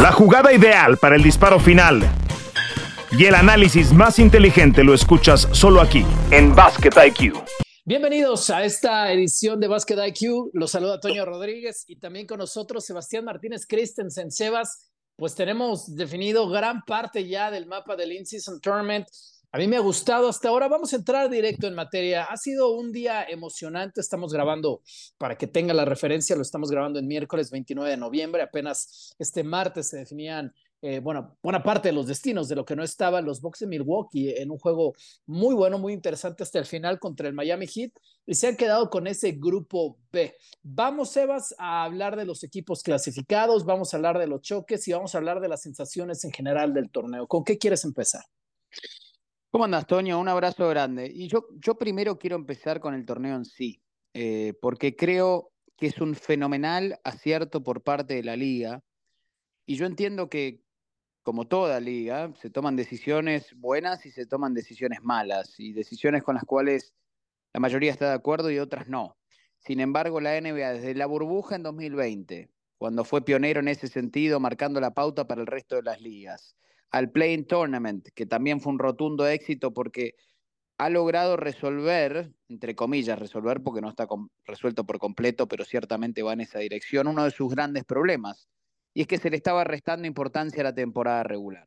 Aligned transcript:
La 0.00 0.12
jugada 0.12 0.50
ideal 0.50 0.96
para 0.96 1.14
el 1.14 1.22
disparo 1.22 1.60
final 1.60 2.00
y 3.10 3.26
el 3.26 3.34
análisis 3.34 3.92
más 3.92 4.18
inteligente 4.18 4.82
lo 4.82 4.94
escuchas 4.94 5.46
solo 5.52 5.78
aquí, 5.78 6.06
en 6.30 6.54
Basket 6.54 6.92
IQ. 7.06 7.34
Bienvenidos 7.84 8.48
a 8.48 8.64
esta 8.64 9.12
edición 9.12 9.60
de 9.60 9.68
Basket 9.68 9.98
IQ. 10.06 10.52
Los 10.54 10.70
saluda 10.70 11.00
Toño 11.00 11.26
Rodríguez 11.26 11.84
y 11.86 11.96
también 11.96 12.26
con 12.26 12.38
nosotros 12.38 12.86
Sebastián 12.86 13.26
Martínez 13.26 13.66
Christensen. 13.68 14.30
Sebas, 14.30 14.90
pues 15.16 15.34
tenemos 15.34 15.94
definido 15.94 16.48
gran 16.48 16.80
parte 16.86 17.28
ya 17.28 17.50
del 17.50 17.66
mapa 17.66 17.94
del 17.94 18.12
In-Season 18.12 18.58
Tournament. 18.58 19.06
A 19.52 19.58
mí 19.58 19.66
me 19.66 19.76
ha 19.76 19.80
gustado 19.80 20.28
hasta 20.28 20.48
ahora. 20.48 20.68
Vamos 20.68 20.92
a 20.92 20.96
entrar 20.96 21.28
directo 21.28 21.66
en 21.66 21.74
materia. 21.74 22.24
Ha 22.24 22.36
sido 22.36 22.70
un 22.70 22.92
día 22.92 23.24
emocionante. 23.24 24.00
Estamos 24.00 24.32
grabando, 24.32 24.80
para 25.18 25.36
que 25.36 25.48
tenga 25.48 25.74
la 25.74 25.84
referencia, 25.84 26.36
lo 26.36 26.42
estamos 26.42 26.70
grabando 26.70 27.00
en 27.00 27.08
miércoles 27.08 27.50
29 27.50 27.90
de 27.90 27.96
noviembre. 27.96 28.42
Apenas 28.42 29.14
este 29.18 29.42
martes 29.42 29.88
se 29.88 29.98
definían 29.98 30.54
eh, 30.82 31.00
bueno, 31.00 31.36
buena 31.42 31.62
parte 31.62 31.88
de 31.88 31.92
los 31.92 32.06
destinos 32.06 32.48
de 32.48 32.54
lo 32.54 32.64
que 32.64 32.74
no 32.74 32.82
estaban 32.82 33.26
los 33.26 33.42
Bucks 33.42 33.58
de 33.58 33.66
Milwaukee 33.66 34.30
en 34.30 34.50
un 34.50 34.58
juego 34.58 34.94
muy 35.26 35.54
bueno, 35.54 35.78
muy 35.78 35.92
interesante 35.92 36.42
hasta 36.42 36.58
el 36.58 36.64
final 36.64 36.98
contra 36.98 37.28
el 37.28 37.34
Miami 37.34 37.66
Heat 37.66 37.92
y 38.24 38.34
se 38.34 38.46
han 38.46 38.56
quedado 38.56 38.88
con 38.88 39.06
ese 39.06 39.32
grupo 39.32 39.98
B. 40.10 40.34
Vamos, 40.62 41.10
Sebas, 41.10 41.54
a 41.58 41.84
hablar 41.84 42.16
de 42.16 42.24
los 42.24 42.44
equipos 42.44 42.82
clasificados, 42.82 43.66
vamos 43.66 43.92
a 43.92 43.98
hablar 43.98 44.18
de 44.18 44.26
los 44.26 44.40
choques 44.40 44.88
y 44.88 44.92
vamos 44.92 45.14
a 45.14 45.18
hablar 45.18 45.40
de 45.40 45.48
las 45.48 45.60
sensaciones 45.60 46.24
en 46.24 46.32
general 46.32 46.72
del 46.72 46.88
torneo. 46.90 47.26
¿Con 47.26 47.44
qué 47.44 47.58
quieres 47.58 47.84
empezar? 47.84 48.22
¿Cómo 49.52 49.64
andas, 49.64 49.88
Toño? 49.88 50.20
Un 50.20 50.28
abrazo 50.28 50.68
grande. 50.68 51.10
Y 51.12 51.26
yo, 51.26 51.48
yo 51.58 51.74
primero 51.74 52.20
quiero 52.20 52.36
empezar 52.36 52.78
con 52.78 52.94
el 52.94 53.04
torneo 53.04 53.34
en 53.34 53.44
sí, 53.44 53.82
eh, 54.14 54.54
porque 54.62 54.94
creo 54.94 55.50
que 55.76 55.86
es 55.88 56.00
un 56.00 56.14
fenomenal 56.14 57.00
acierto 57.02 57.60
por 57.64 57.82
parte 57.82 58.14
de 58.14 58.22
la 58.22 58.36
liga. 58.36 58.84
Y 59.66 59.74
yo 59.74 59.86
entiendo 59.86 60.30
que, 60.30 60.62
como 61.24 61.48
toda 61.48 61.80
liga, 61.80 62.32
se 62.40 62.48
toman 62.48 62.76
decisiones 62.76 63.52
buenas 63.56 64.06
y 64.06 64.12
se 64.12 64.24
toman 64.24 64.54
decisiones 64.54 65.02
malas, 65.02 65.58
y 65.58 65.72
decisiones 65.72 66.22
con 66.22 66.36
las 66.36 66.44
cuales 66.44 66.94
la 67.52 67.58
mayoría 67.58 67.90
está 67.90 68.06
de 68.08 68.14
acuerdo 68.14 68.52
y 68.52 68.60
otras 68.60 68.86
no. 68.86 69.16
Sin 69.58 69.80
embargo, 69.80 70.20
la 70.20 70.40
NBA 70.40 70.74
desde 70.74 70.94
la 70.94 71.06
burbuja 71.06 71.56
en 71.56 71.64
2020, 71.64 72.52
cuando 72.78 73.02
fue 73.04 73.24
pionero 73.24 73.58
en 73.58 73.66
ese 73.66 73.88
sentido, 73.88 74.38
marcando 74.38 74.80
la 74.80 74.94
pauta 74.94 75.26
para 75.26 75.40
el 75.40 75.48
resto 75.48 75.74
de 75.74 75.82
las 75.82 76.00
ligas, 76.00 76.54
al 76.90 77.10
Playing 77.10 77.46
Tournament, 77.46 78.08
que 78.14 78.26
también 78.26 78.60
fue 78.60 78.72
un 78.72 78.78
rotundo 78.78 79.26
éxito 79.26 79.72
porque 79.72 80.14
ha 80.78 80.88
logrado 80.88 81.36
resolver, 81.36 82.32
entre 82.48 82.74
comillas, 82.74 83.18
resolver 83.18 83.62
porque 83.62 83.80
no 83.80 83.90
está 83.90 84.08
resuelto 84.46 84.84
por 84.84 84.98
completo, 84.98 85.46
pero 85.46 85.64
ciertamente 85.64 86.22
va 86.22 86.32
en 86.32 86.40
esa 86.40 86.58
dirección, 86.58 87.06
uno 87.06 87.24
de 87.24 87.30
sus 87.30 87.50
grandes 87.50 87.84
problemas, 87.84 88.48
y 88.94 89.02
es 89.02 89.06
que 89.06 89.18
se 89.18 89.30
le 89.30 89.36
estaba 89.36 89.62
restando 89.64 90.06
importancia 90.06 90.62
a 90.62 90.64
la 90.64 90.74
temporada 90.74 91.22
regular. 91.22 91.66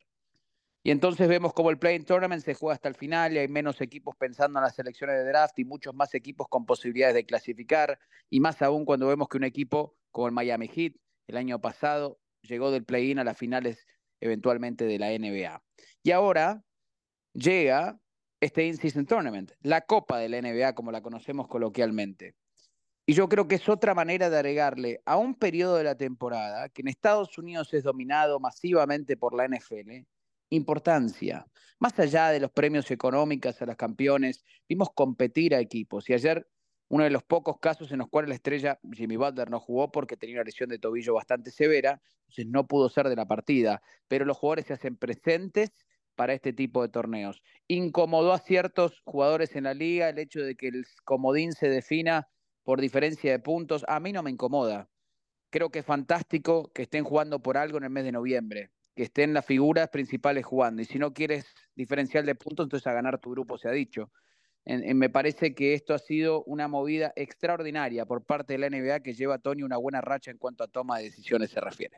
Y 0.85 0.91
entonces 0.91 1.29
vemos 1.29 1.53
como 1.53 1.69
el 1.69 1.79
Playing 1.79 2.03
Tournament 2.03 2.43
se 2.43 2.55
juega 2.55 2.73
hasta 2.73 2.89
el 2.89 2.95
final 2.95 3.33
y 3.33 3.37
hay 3.37 3.47
menos 3.47 3.79
equipos 3.79 4.17
pensando 4.17 4.59
en 4.59 4.63
las 4.63 4.75
selecciones 4.75 5.15
de 5.15 5.23
draft 5.23 5.57
y 5.57 5.63
muchos 5.63 5.95
más 5.95 6.13
equipos 6.13 6.47
con 6.49 6.65
posibilidades 6.65 7.15
de 7.15 7.25
clasificar. 7.25 7.97
Y 8.29 8.41
más 8.41 8.61
aún 8.61 8.83
cuando 8.83 9.07
vemos 9.07 9.29
que 9.29 9.37
un 9.37 9.45
equipo 9.45 9.95
como 10.11 10.27
el 10.27 10.33
Miami 10.33 10.67
Heat 10.67 10.95
el 11.27 11.37
año 11.37 11.61
pasado 11.61 12.19
llegó 12.41 12.69
del 12.69 12.83
play-in 12.83 13.19
a 13.19 13.23
las 13.23 13.37
finales 13.37 13.87
eventualmente 14.23 14.85
de 14.85 14.99
la 14.99 15.09
NBA. 15.09 15.61
Y 16.01 16.11
ahora 16.11 16.63
llega 17.33 17.99
este 18.39 18.65
In-Season 18.65 19.05
Tournament, 19.05 19.51
la 19.61 19.81
Copa 19.81 20.17
de 20.17 20.29
la 20.29 20.41
NBA 20.41 20.75
como 20.75 20.91
la 20.91 21.01
conocemos 21.01 21.47
coloquialmente. 21.47 22.35
Y 23.05 23.13
yo 23.13 23.27
creo 23.27 23.47
que 23.47 23.55
es 23.55 23.67
otra 23.67 23.93
manera 23.93 24.29
de 24.29 24.37
agregarle 24.37 25.01
a 25.05 25.17
un 25.17 25.35
periodo 25.35 25.75
de 25.75 25.83
la 25.83 25.95
temporada 25.95 26.69
que 26.69 26.81
en 26.81 26.87
Estados 26.87 27.37
Unidos 27.37 27.73
es 27.73 27.83
dominado 27.83 28.39
masivamente 28.39 29.17
por 29.17 29.35
la 29.35 29.45
NFL, 29.45 30.05
importancia. 30.49 31.45
Más 31.79 31.99
allá 31.99 32.29
de 32.29 32.39
los 32.39 32.51
premios 32.51 32.89
económicos 32.91 33.61
a 33.61 33.65
los 33.65 33.75
campeones, 33.75 34.45
vimos 34.69 34.89
competir 34.95 35.53
a 35.53 35.59
equipos. 35.59 36.09
Y 36.09 36.13
ayer, 36.13 36.47
uno 36.89 37.03
de 37.03 37.09
los 37.09 37.23
pocos 37.23 37.57
casos 37.59 37.91
en 37.91 37.99
los 37.99 38.09
cuales 38.09 38.29
la 38.29 38.35
estrella 38.35 38.79
Jimmy 38.91 39.15
Butler 39.15 39.49
no 39.49 39.59
jugó 39.59 39.91
porque 39.91 40.17
tenía 40.17 40.35
una 40.35 40.43
lesión 40.43 40.69
de 40.69 40.79
tobillo 40.79 41.13
bastante 41.15 41.51
severa, 41.51 42.01
entonces 42.21 42.47
no 42.47 42.67
pudo 42.67 42.89
ser 42.89 43.09
de 43.09 43.15
la 43.15 43.25
partida. 43.25 43.81
Pero 44.07 44.25
los 44.25 44.37
jugadores 44.37 44.67
se 44.67 44.73
hacen 44.73 44.95
presentes 44.97 45.71
para 46.15 46.33
este 46.33 46.53
tipo 46.53 46.81
de 46.81 46.89
torneos. 46.89 47.41
Incomodó 47.67 48.33
a 48.33 48.39
ciertos 48.39 49.01
jugadores 49.05 49.55
en 49.55 49.63
la 49.63 49.73
liga 49.73 50.09
el 50.09 50.19
hecho 50.19 50.41
de 50.41 50.55
que 50.55 50.67
el 50.67 50.85
comodín 51.03 51.53
se 51.53 51.69
defina 51.69 52.27
por 52.63 52.79
diferencia 52.79 53.31
de 53.31 53.39
puntos, 53.39 53.83
a 53.87 53.99
mí 53.99 54.13
no 54.13 54.23
me 54.23 54.31
incomoda. 54.31 54.89
Creo 55.49 55.69
que 55.69 55.79
es 55.79 55.85
fantástico 55.85 56.71
que 56.73 56.83
estén 56.83 57.03
jugando 57.03 57.41
por 57.41 57.57
algo 57.57 57.77
en 57.77 57.83
el 57.83 57.89
mes 57.89 58.05
de 58.05 58.11
noviembre, 58.11 58.71
que 58.95 59.03
estén 59.03 59.33
las 59.33 59.45
figuras 59.45 59.89
principales 59.89 60.45
jugando. 60.45 60.81
Y 60.81 60.85
si 60.85 60.97
no 60.97 61.13
quieres 61.13 61.53
diferencial 61.75 62.25
de 62.25 62.35
puntos, 62.35 62.65
entonces 62.65 62.87
a 62.87 62.93
ganar 62.93 63.19
tu 63.19 63.31
grupo, 63.31 63.57
se 63.57 63.67
ha 63.67 63.71
dicho. 63.71 64.11
Me 64.65 65.09
parece 65.09 65.53
que 65.53 65.73
esto 65.73 65.93
ha 65.93 65.99
sido 65.99 66.43
una 66.45 66.67
movida 66.67 67.13
extraordinaria 67.15 68.05
por 68.05 68.23
parte 68.23 68.53
de 68.53 68.59
la 68.59 68.69
NBA 68.69 69.01
que 69.01 69.13
lleva 69.13 69.35
a 69.35 69.39
Tony 69.39 69.63
una 69.63 69.77
buena 69.77 70.01
racha 70.01 70.31
en 70.31 70.37
cuanto 70.37 70.63
a 70.63 70.67
toma 70.67 70.97
de 70.97 71.05
decisiones 71.05 71.51
se 71.51 71.59
refiere. 71.59 71.97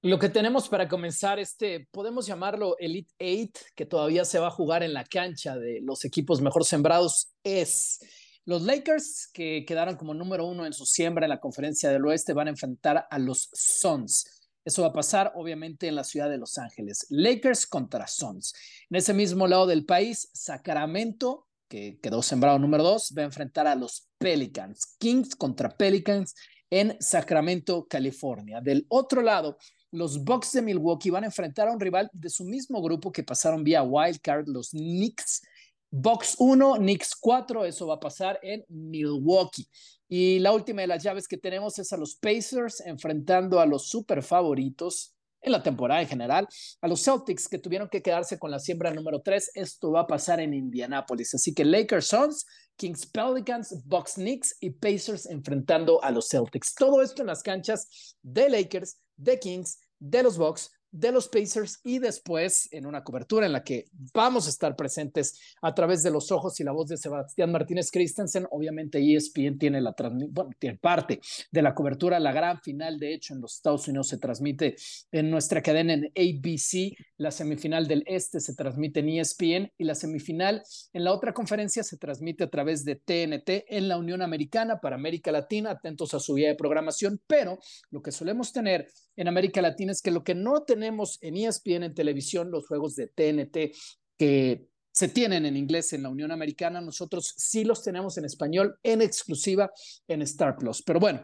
Lo 0.00 0.18
que 0.18 0.28
tenemos 0.28 0.68
para 0.68 0.88
comenzar 0.88 1.40
este, 1.40 1.88
podemos 1.90 2.24
llamarlo 2.24 2.76
Elite 2.78 3.12
Eight, 3.18 3.58
que 3.74 3.84
todavía 3.84 4.24
se 4.24 4.38
va 4.38 4.46
a 4.46 4.52
jugar 4.52 4.84
en 4.84 4.94
la 4.94 5.04
cancha 5.04 5.56
de 5.56 5.80
los 5.82 6.04
equipos 6.04 6.40
mejor 6.40 6.64
sembrados, 6.64 7.32
es 7.42 7.98
los 8.44 8.62
Lakers, 8.62 9.28
que 9.32 9.64
quedaron 9.66 9.96
como 9.96 10.14
número 10.14 10.46
uno 10.46 10.64
en 10.64 10.72
su 10.72 10.86
siembra 10.86 11.26
en 11.26 11.30
la 11.30 11.40
conferencia 11.40 11.90
del 11.90 12.06
oeste, 12.06 12.32
van 12.32 12.46
a 12.46 12.50
enfrentar 12.50 13.08
a 13.10 13.18
los 13.18 13.50
Suns. 13.52 14.38
Eso 14.64 14.82
va 14.82 14.88
a 14.88 14.92
pasar, 14.92 15.32
obviamente, 15.34 15.88
en 15.88 15.96
la 15.96 16.04
ciudad 16.04 16.30
de 16.30 16.38
Los 16.38 16.58
Ángeles. 16.58 17.06
Lakers 17.10 17.66
contra 17.66 18.06
Suns. 18.06 18.54
En 18.88 18.98
ese 18.98 19.14
mismo 19.14 19.48
lado 19.48 19.66
del 19.66 19.84
país, 19.84 20.30
Sacramento, 20.32 21.47
que 21.68 21.98
quedó 22.00 22.22
sembrado 22.22 22.58
número 22.58 22.82
dos, 22.82 23.12
va 23.16 23.22
a 23.22 23.26
enfrentar 23.26 23.66
a 23.66 23.74
los 23.74 24.08
Pelicans. 24.18 24.96
Kings 24.98 25.36
contra 25.36 25.68
Pelicans 25.68 26.34
en 26.70 26.96
Sacramento, 27.00 27.86
California. 27.88 28.60
Del 28.60 28.86
otro 28.88 29.22
lado, 29.22 29.58
los 29.90 30.24
Bucks 30.24 30.52
de 30.52 30.62
Milwaukee 30.62 31.10
van 31.10 31.24
a 31.24 31.28
enfrentar 31.28 31.68
a 31.68 31.72
un 31.72 31.80
rival 31.80 32.10
de 32.12 32.30
su 32.30 32.44
mismo 32.44 32.82
grupo 32.82 33.12
que 33.12 33.22
pasaron 33.22 33.64
vía 33.64 33.82
Wildcard, 33.82 34.48
los 34.48 34.70
Knicks 34.70 35.42
Box 35.90 36.36
1, 36.38 36.74
Knicks 36.76 37.14
4, 37.16 37.64
eso 37.64 37.86
va 37.86 37.94
a 37.94 38.00
pasar 38.00 38.38
en 38.42 38.64
Milwaukee. 38.68 39.66
Y 40.06 40.38
la 40.38 40.52
última 40.52 40.82
de 40.82 40.86
las 40.86 41.02
llaves 41.02 41.26
que 41.26 41.38
tenemos 41.38 41.78
es 41.78 41.92
a 41.92 41.96
los 41.96 42.16
Pacers 42.16 42.80
enfrentando 42.80 43.58
a 43.60 43.66
los 43.66 43.88
super 43.88 44.22
favoritos 44.22 45.14
en 45.40 45.52
la 45.52 45.62
temporada 45.62 46.00
en 46.00 46.08
general, 46.08 46.46
a 46.80 46.88
los 46.88 47.02
Celtics 47.02 47.48
que 47.48 47.58
tuvieron 47.58 47.88
que 47.88 48.02
quedarse 48.02 48.38
con 48.38 48.50
la 48.50 48.58
siembra 48.58 48.92
número 48.92 49.20
3. 49.20 49.52
Esto 49.54 49.92
va 49.92 50.00
a 50.00 50.06
pasar 50.06 50.40
en 50.40 50.54
Indianápolis. 50.54 51.34
Así 51.34 51.54
que 51.54 51.64
Lakers 51.64 52.06
Suns, 52.06 52.46
Kings 52.76 53.06
Pelicans, 53.06 53.82
Bucks 53.84 54.14
Knicks 54.14 54.56
y 54.60 54.70
Pacers 54.70 55.26
enfrentando 55.26 56.02
a 56.02 56.10
los 56.10 56.28
Celtics. 56.28 56.74
Todo 56.74 57.02
esto 57.02 57.22
en 57.22 57.28
las 57.28 57.42
canchas 57.42 58.16
de 58.22 58.48
Lakers, 58.48 58.98
de 59.16 59.38
Kings, 59.38 59.80
de 59.98 60.22
los 60.22 60.38
Bucks, 60.38 60.70
de 60.90 61.12
los 61.12 61.28
Pacers 61.28 61.80
y 61.84 61.98
después 61.98 62.68
en 62.72 62.86
una 62.86 63.04
cobertura 63.04 63.46
en 63.46 63.52
la 63.52 63.62
que 63.62 63.86
vamos 64.14 64.46
a 64.46 64.50
estar 64.50 64.74
presentes 64.76 65.38
a 65.62 65.74
través 65.74 66.02
de 66.02 66.10
los 66.10 66.32
ojos 66.32 66.58
y 66.60 66.64
la 66.64 66.72
voz 66.72 66.88
de 66.88 66.96
Sebastián 66.96 67.52
Martínez 67.52 67.90
Christensen. 67.90 68.46
Obviamente 68.50 68.98
ESPN 68.98 69.58
tiene 69.58 69.80
la 69.80 69.94
bueno, 69.98 70.50
tiene 70.58 70.78
parte 70.78 71.20
de 71.50 71.62
la 71.62 71.74
cobertura, 71.74 72.18
la 72.18 72.32
gran 72.32 72.60
final 72.60 72.98
de 72.98 73.14
hecho 73.14 73.34
en 73.34 73.40
los 73.40 73.56
Estados 73.56 73.88
Unidos 73.88 74.08
se 74.08 74.18
transmite 74.18 74.76
en 75.12 75.30
nuestra 75.30 75.62
cadena 75.62 75.94
en 75.94 76.04
ABC, 76.06 76.96
la 77.18 77.32
semifinal 77.32 77.86
del 77.86 78.04
Este 78.06 78.40
se 78.40 78.54
transmite 78.54 79.00
en 79.00 79.08
ESPN 79.08 79.72
y 79.76 79.84
la 79.84 79.94
semifinal 79.94 80.62
en 80.92 81.04
la 81.04 81.12
otra 81.12 81.34
conferencia 81.34 81.82
se 81.82 81.98
transmite 81.98 82.44
a 82.44 82.50
través 82.50 82.84
de 82.84 82.94
TNT 82.94 83.66
en 83.68 83.88
la 83.88 83.98
Unión 83.98 84.22
Americana 84.22 84.80
para 84.80 84.96
América 84.96 85.32
Latina, 85.32 85.72
atentos 85.72 86.14
a 86.14 86.20
su 86.20 86.34
guía 86.34 86.48
de 86.48 86.54
programación, 86.54 87.20
pero 87.26 87.58
lo 87.90 88.00
que 88.00 88.12
solemos 88.12 88.52
tener 88.52 88.88
en 89.16 89.28
América 89.28 89.60
Latina 89.60 89.92
es 89.92 90.00
que 90.00 90.12
lo 90.12 90.22
que 90.22 90.36
no 90.36 90.62
tenemos 90.62 91.18
en 91.20 91.36
ESPN 91.36 91.82
en 91.82 91.94
televisión, 91.94 92.50
los 92.50 92.66
juegos 92.68 92.94
de 92.94 93.08
TNT 93.08 93.76
que 94.16 94.68
se 94.92 95.08
tienen 95.08 95.44
en 95.44 95.56
inglés 95.56 95.92
en 95.92 96.04
la 96.04 96.08
Unión 96.08 96.30
Americana, 96.30 96.80
nosotros 96.80 97.34
sí 97.36 97.64
los 97.64 97.82
tenemos 97.82 98.16
en 98.16 98.24
español 98.24 98.78
en 98.82 99.02
exclusiva 99.02 99.70
en 100.06 100.22
Star 100.22 100.56
Plus. 100.56 100.82
Pero 100.82 100.98
bueno, 100.98 101.22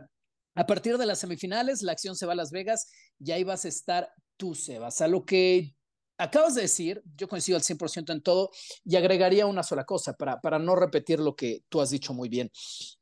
a 0.57 0.67
partir 0.67 0.99
de 0.99 1.07
las 1.07 1.19
semifinales, 1.19 1.83
la 1.83 1.93
acción 1.93 2.15
se 2.15 2.27
va 2.27 2.33
a 2.33 2.37
Las 2.37 2.53
Vegas 2.53 2.89
y 3.19 3.33
ahí 3.33 3.43
vas 3.43 3.65
a 3.65 3.69
estar 3.69 4.13
tú, 4.37 4.55
Sebas. 4.55 5.01
A 5.01 5.09
lo 5.09 5.25
que 5.25 5.75
acabas 6.25 6.55
de 6.55 6.63
decir, 6.63 7.03
yo 7.17 7.29
coincido 7.29 7.57
al 7.57 7.63
100% 7.63 8.13
en 8.13 8.23
todo 8.23 8.51
y 8.85 8.97
agregaría 8.97 9.47
una 9.47 9.63
sola 9.63 9.85
cosa 9.85 10.15
para, 10.15 10.41
para 10.41 10.59
no 10.59 10.75
repetir 10.77 11.21
lo 11.21 11.37
que 11.37 11.65
tú 11.69 11.81
has 11.81 11.91
dicho 11.91 12.13
muy 12.15 12.29
bien. 12.29 12.51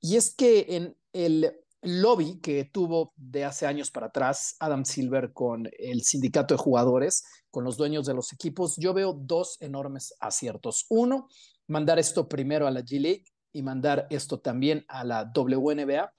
Y 0.01 0.17
es 0.17 0.35
que 0.35 0.67
en 0.69 0.97
el 1.13 1.53
lobby 1.83 2.39
que 2.41 2.65
tuvo 2.65 3.13
de 3.17 3.45
hace 3.45 3.67
años 3.67 3.91
para 3.91 4.07
atrás 4.07 4.57
Adam 4.61 4.85
Silver 4.85 5.33
con 5.33 5.69
el 5.79 6.03
sindicato 6.03 6.55
de 6.55 6.59
jugadores, 6.59 7.25
con 7.51 7.65
los 7.65 7.77
dueños 7.77 8.07
de 8.07 8.15
los 8.15 8.33
equipos, 8.33 8.77
yo 8.77 8.95
veo 8.95 9.13
dos 9.13 9.57
enormes 9.61 10.15
aciertos. 10.21 10.87
Uno, 10.89 11.29
mandar 11.67 11.99
esto 11.99 12.29
primero 12.29 12.67
a 12.67 12.71
la 12.71 12.81
G 12.81 13.01
League 13.01 13.25
y 13.53 13.63
mandar 13.63 14.07
esto 14.11 14.41
también 14.41 14.85
a 14.89 15.05
la 15.05 15.31
WNBA 15.35 16.13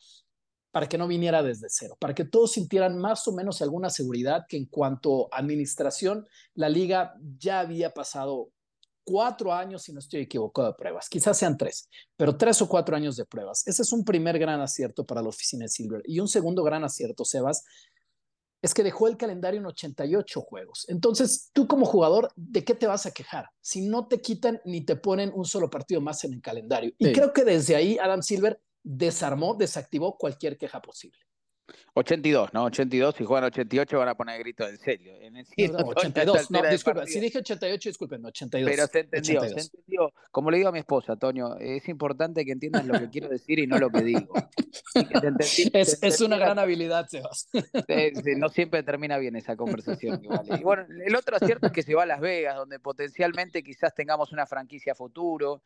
para 0.74 0.90
que 0.90 0.98
no 0.98 1.08
viniera 1.08 1.44
desde 1.44 1.68
cero, 1.70 1.96
para 2.00 2.16
que 2.16 2.26
todos 2.26 2.54
sintieran 2.54 2.98
más 2.98 3.28
o 3.28 3.32
menos 3.32 3.62
alguna 3.62 3.92
seguridad 3.92 4.48
que 4.50 4.58
en 4.58 4.66
cuanto 4.66 5.32
a 5.32 5.38
administración, 5.38 6.28
la 6.56 6.68
liga 6.68 7.14
ya 7.38 7.60
había 7.60 7.94
pasado 7.94 8.50
cuatro 9.04 9.54
años, 9.54 9.84
si 9.84 9.94
no 9.94 10.00
estoy 10.00 10.22
equivocado, 10.22 10.70
de 10.70 10.74
pruebas. 10.74 11.10
Quizás 11.10 11.38
sean 11.38 11.60
tres, 11.60 11.88
pero 12.18 12.36
tres 12.38 12.60
o 12.64 12.68
cuatro 12.68 12.96
años 12.96 13.16
de 13.16 13.26
pruebas. 13.26 13.68
Ese 13.68 13.84
es 13.84 13.92
un 13.94 14.04
primer 14.04 14.40
gran 14.40 14.62
acierto 14.62 15.06
para 15.06 15.22
la 15.22 15.30
oficina 15.30 15.66
de 15.66 15.70
Silver. 15.70 16.02
Y 16.06 16.20
un 16.20 16.28
segundo 16.28 16.64
gran 16.64 16.84
acierto, 16.84 17.24
Sebas, 17.24 17.64
es 18.64 18.74
que 18.74 18.82
dejó 18.82 19.08
el 19.08 19.16
calendario 19.16 19.60
en 19.60 19.68
88 19.68 20.42
juegos. 20.42 20.86
Entonces, 20.88 21.52
tú 21.54 21.68
como 21.68 21.86
jugador, 21.86 22.32
¿de 22.36 22.64
qué 22.64 22.74
te 22.74 22.88
vas 22.88 23.06
a 23.06 23.12
quejar? 23.12 23.46
Si 23.62 23.88
no 23.88 24.08
te 24.08 24.22
quitan 24.22 24.60
ni 24.66 24.82
te 24.82 24.96
ponen 24.96 25.32
un 25.36 25.46
solo 25.46 25.70
partido 25.70 26.02
más 26.02 26.24
en 26.24 26.34
el 26.34 26.42
calendario. 26.42 26.94
Y 26.98 27.12
creo 27.12 27.32
que 27.32 27.44
desde 27.44 27.76
ahí 27.76 28.00
Adam 28.00 28.24
Silver 28.24 28.60
desarmó, 28.84 29.56
desactivó 29.56 30.18
cualquier 30.18 30.58
queja 30.58 30.82
posible. 30.82 31.20
82, 31.94 32.54
¿no? 32.54 32.66
82, 32.66 33.16
si 33.16 33.24
juegan 33.24 33.46
88 33.46 33.98
van 33.98 34.10
a 34.10 34.16
poner 34.16 34.40
grito 34.40 34.68
en 34.68 34.78
serio. 34.78 35.14
En 35.22 35.38
el 35.38 35.46
no, 35.72 35.78
82, 35.80 36.52
no, 36.52 36.62
disculpa, 36.64 37.06
si 37.06 37.20
dije 37.20 37.38
88, 37.38 37.90
disculpen, 37.90 38.26
82. 38.26 38.70
Pero 38.70 38.88
se 38.88 39.00
entendió, 39.00 39.42
se 39.42 39.60
entendió. 39.60 40.14
Como 40.32 40.52
le 40.52 40.58
digo 40.58 40.70
a 40.70 40.72
mi 40.72 40.80
esposa, 40.80 41.16
Toño, 41.16 41.56
es 41.58 41.88
importante 41.88 42.44
que 42.46 42.52
entiendas 42.52 42.86
lo 42.86 43.00
que 43.00 43.10
quiero 43.10 43.30
decir 43.30 43.60
y 43.60 43.68
no 43.68 43.78
lo 43.78 43.90
que 43.90 44.02
digo. 44.02 44.34
es, 45.74 46.02
es 46.02 46.22
una 46.22 46.38
gran 46.38 46.60
habilidad, 46.60 47.08
Sebas. 47.08 47.50
no 48.38 48.50
siempre 48.50 48.84
termina 48.84 49.18
bien 49.18 49.36
esa 49.36 49.56
conversación. 49.56 50.24
Igual. 50.24 50.46
Y 50.60 50.64
bueno, 50.64 50.86
el 51.06 51.16
otro 51.16 51.38
acierto 51.38 51.68
es 51.68 51.74
que 51.74 51.84
se 51.84 51.94
va 51.94 52.04
a 52.04 52.08
Las 52.08 52.22
Vegas, 52.22 52.56
donde 52.56 52.80
potencialmente 52.80 53.64
quizás 53.64 53.94
tengamos 53.94 54.32
una 54.32 54.46
franquicia 54.46 54.96
futuro. 54.96 55.64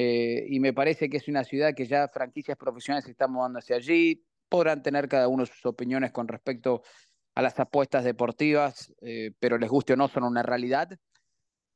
Eh, 0.00 0.46
y 0.48 0.60
me 0.60 0.72
parece 0.72 1.10
que 1.10 1.16
es 1.16 1.26
una 1.26 1.42
ciudad 1.42 1.74
que 1.74 1.84
ya 1.84 2.06
franquicias 2.06 2.56
profesionales 2.56 3.04
se 3.04 3.10
están 3.10 3.32
mudando 3.32 3.58
hacia 3.58 3.74
allí. 3.74 4.24
Podrán 4.48 4.80
tener 4.80 5.08
cada 5.08 5.26
uno 5.26 5.44
sus 5.44 5.66
opiniones 5.66 6.12
con 6.12 6.28
respecto 6.28 6.82
a 7.34 7.42
las 7.42 7.58
apuestas 7.58 8.04
deportivas, 8.04 8.94
eh, 9.00 9.32
pero 9.40 9.58
les 9.58 9.68
guste 9.68 9.94
o 9.94 9.96
no, 9.96 10.06
son 10.06 10.22
una 10.22 10.44
realidad. 10.44 10.96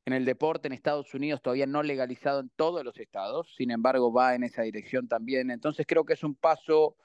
En 0.05 0.13
el 0.13 0.23
deporte 0.23 0.69
en 0.69 0.73
Estados 0.73 1.13
Unidos 1.13 1.41
todavía 1.41 1.65
no 1.65 1.83
legalizado 1.83 2.39
en 2.39 2.49
todos 2.55 2.85
los 2.85 2.97
estados, 2.97 3.53
sin 3.57 3.71
embargo 3.71 4.13
va 4.13 4.35
en 4.35 4.45
esa 4.45 4.61
dirección 4.61 5.09
también. 5.09 5.51
Entonces 5.51 5.85
creo 5.85 6.05
que 6.05 6.13
es 6.13 6.23
un 6.23 6.35
paso 6.35 6.95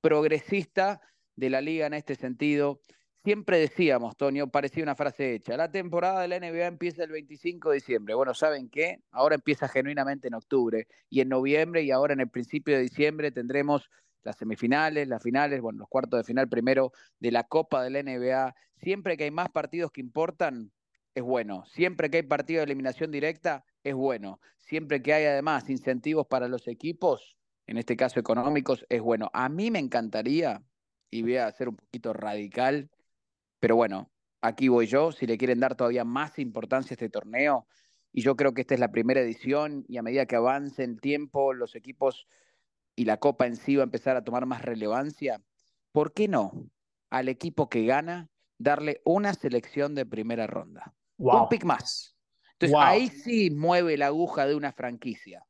progresista 0.00 1.00
de 1.34 1.50
la 1.50 1.60
liga 1.60 1.88
en 1.88 1.94
este 1.94 2.14
sentido 2.14 2.82
siempre 3.24 3.58
decíamos, 3.58 4.16
Tonio, 4.16 4.48
parecía 4.48 4.82
una 4.82 4.94
frase 4.94 5.34
hecha, 5.34 5.56
la 5.56 5.70
temporada 5.70 6.22
de 6.22 6.28
la 6.28 6.38
NBA 6.38 6.66
empieza 6.66 7.04
el 7.04 7.10
25 7.10 7.70
de 7.70 7.74
diciembre. 7.76 8.14
Bueno, 8.14 8.34
¿saben 8.34 8.68
qué? 8.68 9.02
Ahora 9.10 9.34
empieza 9.34 9.68
genuinamente 9.68 10.28
en 10.28 10.34
octubre 10.34 10.86
y 11.10 11.20
en 11.20 11.28
noviembre 11.28 11.82
y 11.82 11.90
ahora 11.90 12.14
en 12.14 12.20
el 12.20 12.28
principio 12.28 12.76
de 12.76 12.82
diciembre 12.82 13.30
tendremos 13.30 13.90
las 14.22 14.36
semifinales, 14.36 15.08
las 15.08 15.22
finales, 15.22 15.60
bueno, 15.60 15.80
los 15.80 15.88
cuartos 15.88 16.20
de 16.20 16.24
final 16.24 16.48
primero 16.48 16.92
de 17.18 17.32
la 17.32 17.44
Copa 17.44 17.82
de 17.82 17.90
la 17.90 18.02
NBA. 18.02 18.54
Siempre 18.76 19.16
que 19.16 19.24
hay 19.24 19.30
más 19.30 19.48
partidos 19.50 19.90
que 19.90 20.00
importan, 20.00 20.72
es 21.14 21.22
bueno. 21.22 21.64
Siempre 21.66 22.10
que 22.10 22.18
hay 22.18 22.22
partido 22.22 22.58
de 22.58 22.64
eliminación 22.64 23.10
directa, 23.10 23.64
es 23.82 23.94
bueno. 23.94 24.40
Siempre 24.58 25.02
que 25.02 25.12
hay 25.12 25.24
además 25.24 25.68
incentivos 25.70 26.26
para 26.26 26.48
los 26.48 26.68
equipos, 26.68 27.36
en 27.66 27.78
este 27.78 27.96
caso 27.96 28.20
económicos, 28.20 28.84
es 28.88 29.00
bueno. 29.00 29.30
A 29.32 29.48
mí 29.48 29.70
me 29.70 29.78
encantaría, 29.78 30.62
y 31.10 31.22
voy 31.22 31.36
a 31.36 31.50
ser 31.52 31.68
un 31.68 31.76
poquito 31.76 32.12
radical, 32.12 32.90
pero 33.60 33.76
bueno, 33.76 34.10
aquí 34.40 34.68
voy 34.68 34.86
yo, 34.86 35.12
si 35.12 35.26
le 35.26 35.38
quieren 35.38 35.60
dar 35.60 35.74
todavía 35.74 36.04
más 36.04 36.38
importancia 36.38 36.92
a 36.92 36.96
este 36.96 37.08
torneo, 37.08 37.66
y 38.12 38.22
yo 38.22 38.36
creo 38.36 38.54
que 38.54 38.62
esta 38.62 38.74
es 38.74 38.80
la 38.80 38.90
primera 38.90 39.20
edición, 39.20 39.84
y 39.88 39.96
a 39.98 40.02
medida 40.02 40.26
que 40.26 40.36
avance 40.36 40.84
el 40.84 41.00
tiempo, 41.00 41.52
los 41.52 41.74
equipos 41.74 42.26
y 42.96 43.04
la 43.04 43.18
Copa 43.18 43.46
en 43.46 43.56
sí 43.56 43.76
va 43.76 43.82
a 43.82 43.84
empezar 43.84 44.16
a 44.16 44.24
tomar 44.24 44.46
más 44.46 44.62
relevancia, 44.62 45.42
¿por 45.92 46.12
qué 46.12 46.28
no 46.28 46.68
al 47.10 47.28
equipo 47.28 47.68
que 47.68 47.84
gana 47.84 48.28
darle 48.58 49.00
una 49.04 49.34
selección 49.34 49.94
de 49.94 50.04
primera 50.04 50.46
ronda? 50.46 50.94
Un 51.16 51.48
pick 51.48 51.64
más. 51.64 52.16
Entonces 52.52 52.76
ahí 52.80 53.08
sí 53.08 53.50
mueve 53.50 53.96
la 53.96 54.06
aguja 54.06 54.46
de 54.46 54.56
una 54.56 54.72
franquicia 54.72 55.47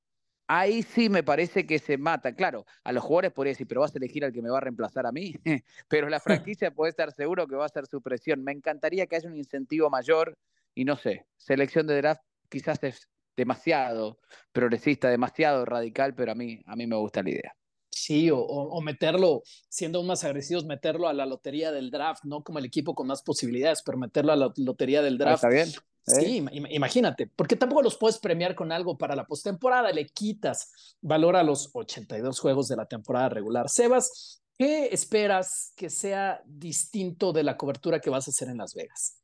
ahí 0.48 0.82
sí 0.82 1.08
me 1.08 1.22
parece 1.22 1.66
que 1.66 1.78
se 1.78 1.98
mata. 1.98 2.34
Claro, 2.34 2.66
a 2.82 2.92
los 2.92 3.04
jugadores 3.04 3.32
podría 3.32 3.52
decir, 3.52 3.68
pero 3.68 3.82
vas 3.82 3.94
a 3.94 3.98
elegir 3.98 4.24
al 4.24 4.32
que 4.32 4.42
me 4.42 4.50
va 4.50 4.58
a 4.58 4.62
reemplazar 4.62 5.06
a 5.06 5.12
mí. 5.12 5.34
pero 5.88 6.08
la 6.08 6.18
franquicia 6.18 6.70
puede 6.74 6.90
estar 6.90 7.12
seguro 7.12 7.46
que 7.46 7.54
va 7.54 7.66
a 7.66 7.68
ser 7.68 7.86
su 7.86 8.02
presión. 8.02 8.42
Me 8.42 8.52
encantaría 8.52 9.06
que 9.06 9.16
haya 9.16 9.28
un 9.28 9.36
incentivo 9.36 9.90
mayor 9.90 10.36
y 10.74 10.84
no 10.84 10.96
sé, 10.96 11.26
selección 11.36 11.86
de 11.86 11.96
draft 11.96 12.22
quizás 12.48 12.82
es 12.82 13.08
demasiado 13.36 14.18
progresista, 14.52 15.08
demasiado 15.08 15.64
radical, 15.64 16.14
pero 16.14 16.32
a 16.32 16.34
mí, 16.34 16.60
a 16.66 16.74
mí 16.76 16.86
me 16.86 16.96
gusta 16.96 17.22
la 17.22 17.30
idea. 17.30 17.57
Sí, 17.98 18.30
o, 18.32 18.80
meterlo, 18.80 19.42
siendo 19.68 19.98
aún 19.98 20.06
más 20.06 20.24
agresivos, 20.24 20.64
meterlo 20.64 21.08
a 21.08 21.12
la 21.12 21.26
lotería 21.26 21.72
del 21.72 21.90
draft, 21.90 22.24
no 22.24 22.42
como 22.42 22.58
el 22.58 22.64
equipo 22.64 22.94
con 22.94 23.08
más 23.08 23.22
posibilidades, 23.22 23.82
pero 23.82 23.98
meterlo 23.98 24.32
a 24.32 24.36
la 24.36 24.52
lotería 24.56 25.02
del 25.02 25.18
draft. 25.18 25.44
está 25.44 25.48
bien. 25.48 25.68
Sí, 26.06 26.44
imagínate, 26.70 27.26
porque 27.26 27.56
tampoco 27.56 27.82
los 27.82 27.96
puedes 27.96 28.18
premiar 28.18 28.54
con 28.54 28.72
algo 28.72 28.96
para 28.96 29.14
la 29.14 29.26
postemporada, 29.26 29.92
le 29.92 30.06
quitas 30.06 30.96
valor 31.02 31.36
a 31.36 31.42
los 31.42 31.70
82 31.74 32.40
juegos 32.40 32.68
de 32.68 32.76
la 32.76 32.86
temporada 32.86 33.28
regular. 33.28 33.68
Sebas, 33.68 34.42
¿qué 34.56 34.86
esperas 34.86 35.72
que 35.76 35.90
sea 35.90 36.42
distinto 36.46 37.32
de 37.32 37.42
la 37.42 37.56
cobertura 37.56 38.00
que 38.00 38.10
vas 38.10 38.26
a 38.26 38.30
hacer 38.30 38.48
en 38.48 38.56
Las 38.56 38.74
Vegas? 38.74 39.22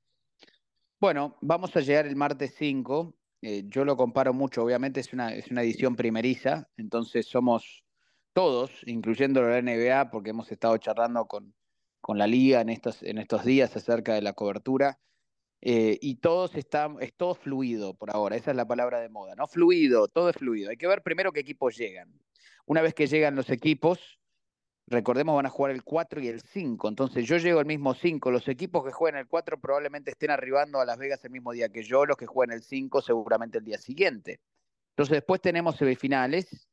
Bueno, 1.00 1.36
vamos 1.40 1.74
a 1.76 1.80
llegar 1.80 2.06
el 2.06 2.16
martes 2.16 2.54
5. 2.58 3.14
Eh, 3.42 3.64
yo 3.68 3.84
lo 3.84 3.96
comparo 3.96 4.32
mucho, 4.32 4.62
obviamente 4.62 5.00
es 5.00 5.12
una, 5.12 5.34
es 5.34 5.50
una 5.50 5.62
edición 5.62 5.96
primeriza, 5.96 6.68
entonces 6.76 7.26
somos 7.26 7.83
todos, 8.34 8.70
incluyendo 8.84 9.40
la 9.42 9.62
NBA, 9.62 10.10
porque 10.10 10.30
hemos 10.30 10.52
estado 10.52 10.76
charlando 10.76 11.26
con, 11.26 11.54
con 12.02 12.18
la 12.18 12.26
liga 12.26 12.60
en 12.60 12.68
estos, 12.68 13.02
en 13.02 13.16
estos 13.16 13.44
días 13.44 13.74
acerca 13.76 14.12
de 14.12 14.20
la 14.20 14.34
cobertura 14.34 14.98
eh, 15.62 15.98
y 16.02 16.16
todos 16.16 16.54
están, 16.56 16.98
es 17.00 17.14
todo 17.14 17.34
fluido 17.34 17.94
por 17.94 18.14
ahora, 18.14 18.36
esa 18.36 18.50
es 18.50 18.56
la 18.58 18.66
palabra 18.66 19.00
de 19.00 19.08
moda, 19.08 19.34
¿no? 19.34 19.46
Fluido, 19.46 20.08
todo 20.08 20.28
es 20.28 20.36
fluido. 20.36 20.68
Hay 20.68 20.76
que 20.76 20.86
ver 20.86 21.02
primero 21.02 21.32
qué 21.32 21.40
equipos 21.40 21.74
llegan. 21.78 22.12
Una 22.66 22.82
vez 22.82 22.92
que 22.92 23.06
llegan 23.06 23.34
los 23.34 23.48
equipos, 23.48 24.18
recordemos 24.86 25.34
van 25.34 25.46
a 25.46 25.50
jugar 25.50 25.72
el 25.72 25.82
4 25.82 26.20
y 26.20 26.28
el 26.28 26.42
5, 26.42 26.88
entonces 26.88 27.26
yo 27.26 27.38
llego 27.38 27.60
al 27.60 27.66
mismo 27.66 27.94
5, 27.94 28.30
los 28.30 28.46
equipos 28.48 28.84
que 28.84 28.92
juegan 28.92 29.18
el 29.18 29.26
4 29.26 29.58
probablemente 29.58 30.10
estén 30.10 30.30
arribando 30.30 30.80
a 30.80 30.84
Las 30.84 30.98
Vegas 30.98 31.24
el 31.24 31.30
mismo 31.30 31.52
día 31.52 31.70
que 31.70 31.82
yo, 31.82 32.04
los 32.04 32.18
que 32.18 32.26
juegan 32.26 32.54
el 32.54 32.62
5 32.62 33.00
seguramente 33.00 33.56
el 33.56 33.64
día 33.64 33.78
siguiente. 33.78 34.40
Entonces 34.90 35.14
después 35.14 35.40
tenemos 35.40 35.76
semifinales 35.76 36.68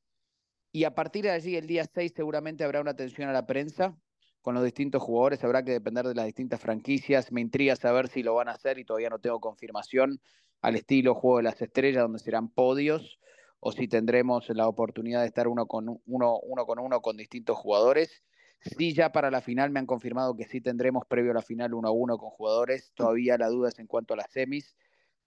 y 0.72 0.84
a 0.86 0.96
partir 0.96 1.24
de 1.24 1.32
allí 1.32 1.56
el 1.56 1.68
día 1.68 1.86
6 1.86 2.14
seguramente 2.16 2.64
habrá 2.64 2.82
una 2.82 2.92
atención 2.92 3.30
a 3.30 3.34
la 3.34 3.46
prensa 3.46 3.98
con 4.42 4.56
los 4.56 4.64
distintos 4.64 5.04
jugadores, 5.04 5.44
habrá 5.44 5.64
que 5.64 5.72
depender 5.72 6.08
de 6.08 6.16
las 6.16 6.26
distintas 6.26 6.60
franquicias. 6.60 7.32
Me 7.32 7.42
intriga 7.42 7.76
saber 7.76 8.08
si 8.08 8.24
lo 8.24 8.34
van 8.34 8.48
a 8.48 8.54
hacer 8.54 8.80
y 8.80 8.86
todavía 8.86 9.10
no 9.10 9.20
tengo 9.20 9.40
confirmación 9.40 10.20
al 10.62 10.75
estilo 10.75 11.13
Juego 11.13 11.38
de 11.38 11.44
las 11.44 11.62
Estrellas, 11.62 12.04
donde 12.04 12.20
serán 12.20 12.50
podios, 12.50 13.20
o 13.60 13.72
si 13.72 13.88
tendremos 13.88 14.50
la 14.50 14.68
oportunidad 14.68 15.22
de 15.22 15.28
estar 15.28 15.48
uno 15.48 15.68
con 15.68 16.01
uno, 16.06 16.40
uno 16.40 16.66
con 16.66 16.80
uno 16.80 17.01
con 17.01 17.18
distintos 17.18 17.58
jugadores. 17.58 18.24
Sí, 18.62 18.94
ya 18.94 19.12
para 19.12 19.32
la 19.32 19.42
final 19.42 19.72
me 19.72 19.80
han 19.80 19.88
confirmado 19.88 20.36
que 20.36 20.46
sí 20.46 20.62
tendremos 20.62 21.06
previo 21.08 21.32
a 21.32 21.36
la 21.36 21.42
final 21.42 21.74
uno 21.74 21.88
a 21.88 21.92
uno 21.92 22.18
con 22.18 22.30
jugadores. 22.30 22.92
Todavía 22.96 23.38
la 23.38 23.50
duda 23.50 23.70
es 23.70 23.80
en 23.80 23.88
cuanto 23.88 24.13
a 24.13 24.18
las 24.18 24.32
semis. 24.32 24.75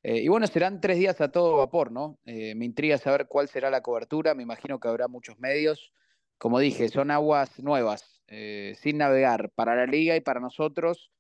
Eh, 0.07 0.21
y 0.21 0.29
bueno, 0.29 0.47
serán 0.47 0.83
tres 0.83 0.99
días 0.99 1.19
a 1.23 1.33
todo 1.33 1.57
vapor, 1.57 1.91
¿no? 1.91 2.19
Eh, 2.27 2.55
me 2.55 2.67
intriga 2.67 2.99
saber 2.99 3.27
cuál 3.27 3.49
será 3.49 3.71
la 3.71 3.81
cobertura. 3.81 4.35
Me 4.35 4.43
imagino 4.43 4.79
que 4.79 4.87
habrá 4.87 5.09
muchos 5.09 5.39
medios. 5.41 5.95
Como 6.37 6.59
dije, 6.59 6.91
son 6.91 7.11
aguas 7.11 7.59
nuevas 7.61 8.23
eh, 8.27 8.75
sin 8.79 8.99
navegar 8.99 9.51
para 9.55 9.75
la 9.75 9.87
liga 9.87 10.15
y 10.15 10.21
para 10.21 10.41
nosotros. 10.41 11.11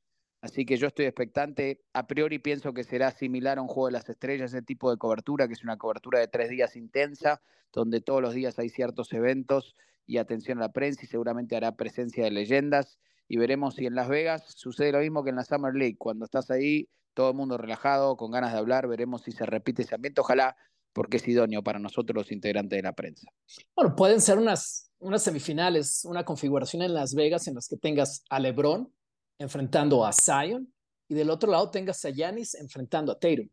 Así 0.42 0.66
que 0.66 0.76
yo 0.76 0.88
estoy 0.88 1.06
expectante. 1.06 1.80
A 1.94 2.06
priori 2.06 2.38
pienso 2.38 2.74
que 2.74 2.84
será 2.84 3.10
similar 3.10 3.56
a 3.56 3.62
un 3.62 3.68
juego 3.68 3.86
de 3.86 3.92
las 3.92 4.06
estrellas, 4.10 4.52
ese 4.52 4.60
tipo 4.60 4.90
de 4.90 4.98
cobertura, 4.98 5.46
que 5.48 5.54
es 5.54 5.64
una 5.64 5.78
cobertura 5.78 6.18
de 6.18 6.28
tres 6.28 6.50
días 6.50 6.76
intensa, 6.76 7.40
donde 7.72 8.02
todos 8.02 8.20
los 8.20 8.34
días 8.34 8.58
hay 8.58 8.68
ciertos 8.68 9.14
eventos 9.14 9.76
y 10.06 10.18
atención 10.18 10.58
a 10.58 10.62
la 10.62 10.72
prensa 10.72 11.00
y 11.04 11.06
seguramente 11.06 11.56
hará 11.56 11.74
presencia 11.74 12.24
de 12.24 12.32
leyendas. 12.32 12.98
Y 13.28 13.38
veremos 13.38 13.76
si 13.76 13.86
en 13.86 13.94
Las 13.94 14.10
Vegas 14.10 14.44
sucede 14.54 14.92
lo 14.92 14.98
mismo 14.98 15.24
que 15.24 15.30
en 15.30 15.36
la 15.36 15.44
Summer 15.44 15.74
League. 15.74 15.96
Cuando 15.96 16.26
estás 16.26 16.50
ahí, 16.50 16.90
todo 17.14 17.30
el 17.30 17.36
mundo 17.36 17.56
relajado, 17.56 18.16
con 18.16 18.30
ganas 18.30 18.52
de 18.52 18.58
hablar, 18.58 18.86
veremos 18.88 19.22
si 19.22 19.32
se 19.32 19.46
repite 19.46 19.82
ese 19.82 19.94
ambiente. 19.94 20.20
Ojalá, 20.20 20.56
porque 20.92 21.16
es 21.16 21.26
idóneo 21.26 21.62
para 21.62 21.78
nosotros 21.78 22.14
los 22.14 22.32
integrantes 22.32 22.76
de 22.76 22.82
la 22.82 22.92
prensa. 22.92 23.28
Bueno, 23.74 23.94
pueden 23.96 24.20
ser 24.20 24.38
unas 24.38 24.84
unas 25.04 25.22
semifinales, 25.22 26.04
una 26.06 26.24
configuración 26.24 26.80
en 26.80 26.94
Las 26.94 27.14
Vegas 27.14 27.46
en 27.46 27.54
las 27.54 27.68
que 27.68 27.76
tengas 27.76 28.24
a 28.30 28.40
LeBron 28.40 28.90
enfrentando 29.38 30.04
a 30.06 30.12
Zion 30.12 30.72
y 31.08 31.14
del 31.14 31.28
otro 31.28 31.50
lado 31.50 31.70
tengas 31.70 32.02
a 32.06 32.10
Giannis 32.10 32.54
enfrentando 32.54 33.12
a 33.12 33.18
Tatum. 33.18 33.48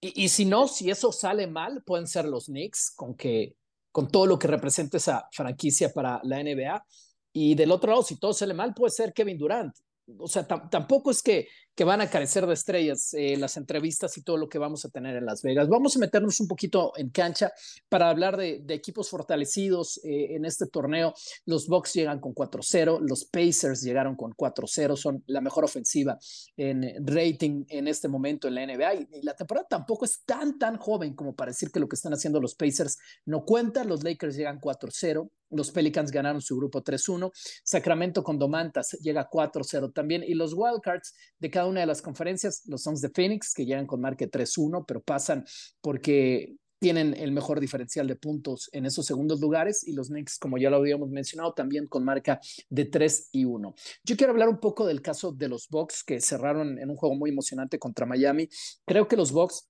Y, 0.00 0.28
si 0.28 0.44
no, 0.44 0.68
si 0.68 0.90
eso 0.90 1.12
sale 1.12 1.46
mal, 1.46 1.82
pueden 1.82 2.06
ser 2.06 2.26
los 2.26 2.46
Knicks 2.46 2.90
con 2.94 3.14
que 3.14 3.56
con 3.90 4.08
todo 4.08 4.26
lo 4.26 4.38
que 4.38 4.48
representa 4.48 4.98
esa 4.98 5.28
franquicia 5.32 5.90
para 5.92 6.20
la 6.24 6.42
NBA. 6.42 6.84
Y 7.32 7.54
del 7.54 7.70
otro 7.70 7.90
lado, 7.90 8.02
si 8.02 8.18
todo 8.18 8.34
sale 8.34 8.52
mal, 8.52 8.74
puede 8.74 8.90
ser 8.90 9.14
Kevin 9.14 9.38
Durant. 9.38 9.74
O 10.18 10.26
sea, 10.26 10.46
tampoco 10.46 11.10
es 11.10 11.22
que 11.22 11.48
que 11.74 11.84
van 11.84 12.00
a 12.00 12.08
carecer 12.08 12.46
de 12.46 12.54
estrellas 12.54 13.14
eh, 13.14 13.36
las 13.36 13.56
entrevistas 13.56 14.16
y 14.16 14.22
todo 14.22 14.36
lo 14.36 14.48
que 14.48 14.58
vamos 14.58 14.84
a 14.84 14.90
tener 14.90 15.16
en 15.16 15.26
Las 15.26 15.42
Vegas. 15.42 15.68
Vamos 15.68 15.96
a 15.96 15.98
meternos 15.98 16.38
un 16.40 16.46
poquito 16.46 16.92
en 16.96 17.10
cancha 17.10 17.52
para 17.88 18.08
hablar 18.08 18.36
de, 18.36 18.64
equipos 18.68 19.08
fortalecidos 19.10 20.00
eh, 20.04 20.34
en 20.34 20.44
este 20.44 20.66
torneo. 20.66 21.14
Los 21.46 21.66
Bucks 21.66 21.94
llegan 21.94 22.20
con 22.20 22.34
4-0, 22.34 23.00
los 23.00 23.24
Pacers 23.24 23.82
llegaron 23.82 24.16
con 24.16 24.32
4-0, 24.32 24.96
son 24.96 25.22
la 25.26 25.40
mejor 25.40 25.64
ofensiva 25.64 26.18
en 26.56 27.06
rating 27.06 27.64
en 27.68 27.88
este 27.88 28.08
momento 28.08 28.48
en 28.48 28.54
la 28.54 28.66
NBA 28.66 28.94
y, 28.94 29.08
la 29.22 29.34
temporada 29.34 29.66
tampoco 29.68 30.04
es 30.04 30.22
tan, 30.24 30.58
tan 30.58 30.76
joven 30.76 31.14
como 31.14 31.34
para 31.34 31.50
decir 31.50 31.70
que 31.70 31.80
lo 31.80 31.88
que 31.88 31.96
están 31.96 32.12
haciendo 32.12 32.40
los 32.40 32.54
Pacers 32.54 32.98
no 33.24 33.44
cuenta. 33.44 33.84
Los 33.84 34.04
Lakers 34.04 34.36
llegan 34.36 34.60
4-0, 34.60 35.30
los 35.50 35.70
Pelicans 35.70 36.10
ganaron 36.10 36.40
su 36.40 36.56
grupo 36.56 36.82
3-1. 36.82 37.30
Sacramento 37.62 38.22
con 38.22 38.38
Domantas 38.38 38.92
llega 39.00 39.28
4-0 39.28 39.92
también. 39.92 40.22
Y 40.26 40.34
los 40.34 40.52
Wildcards 40.54 41.14
de 41.38 41.50
cada 41.50 41.63
una 41.66 41.80
de 41.80 41.86
las 41.86 42.02
conferencias, 42.02 42.62
los 42.66 42.82
Suns 42.82 43.00
de 43.00 43.10
Phoenix, 43.10 43.54
que 43.54 43.66
llegan 43.66 43.86
con 43.86 44.00
marque 44.00 44.30
3-1, 44.30 44.84
pero 44.86 45.02
pasan 45.02 45.44
porque 45.80 46.56
tienen 46.84 47.14
el 47.18 47.32
mejor 47.32 47.60
diferencial 47.60 48.06
de 48.06 48.16
puntos 48.16 48.68
en 48.72 48.84
esos 48.84 49.06
segundos 49.06 49.40
lugares 49.40 49.88
y 49.88 49.94
los 49.94 50.08
Knicks, 50.08 50.38
como 50.38 50.58
ya 50.58 50.68
lo 50.68 50.76
habíamos 50.76 51.08
mencionado, 51.08 51.54
también 51.54 51.86
con 51.86 52.04
marca 52.04 52.38
de 52.68 52.84
3 52.84 53.30
y 53.32 53.46
1. 53.46 53.74
Yo 54.04 54.16
quiero 54.18 54.32
hablar 54.32 54.50
un 54.50 54.60
poco 54.60 54.86
del 54.86 55.00
caso 55.00 55.32
de 55.32 55.48
los 55.48 55.68
Bucks 55.70 56.04
que 56.04 56.20
cerraron 56.20 56.78
en 56.78 56.90
un 56.90 56.96
juego 56.96 57.14
muy 57.14 57.30
emocionante 57.30 57.78
contra 57.78 58.04
Miami. 58.04 58.50
Creo 58.84 59.08
que 59.08 59.16
los 59.16 59.32
Bucks 59.32 59.66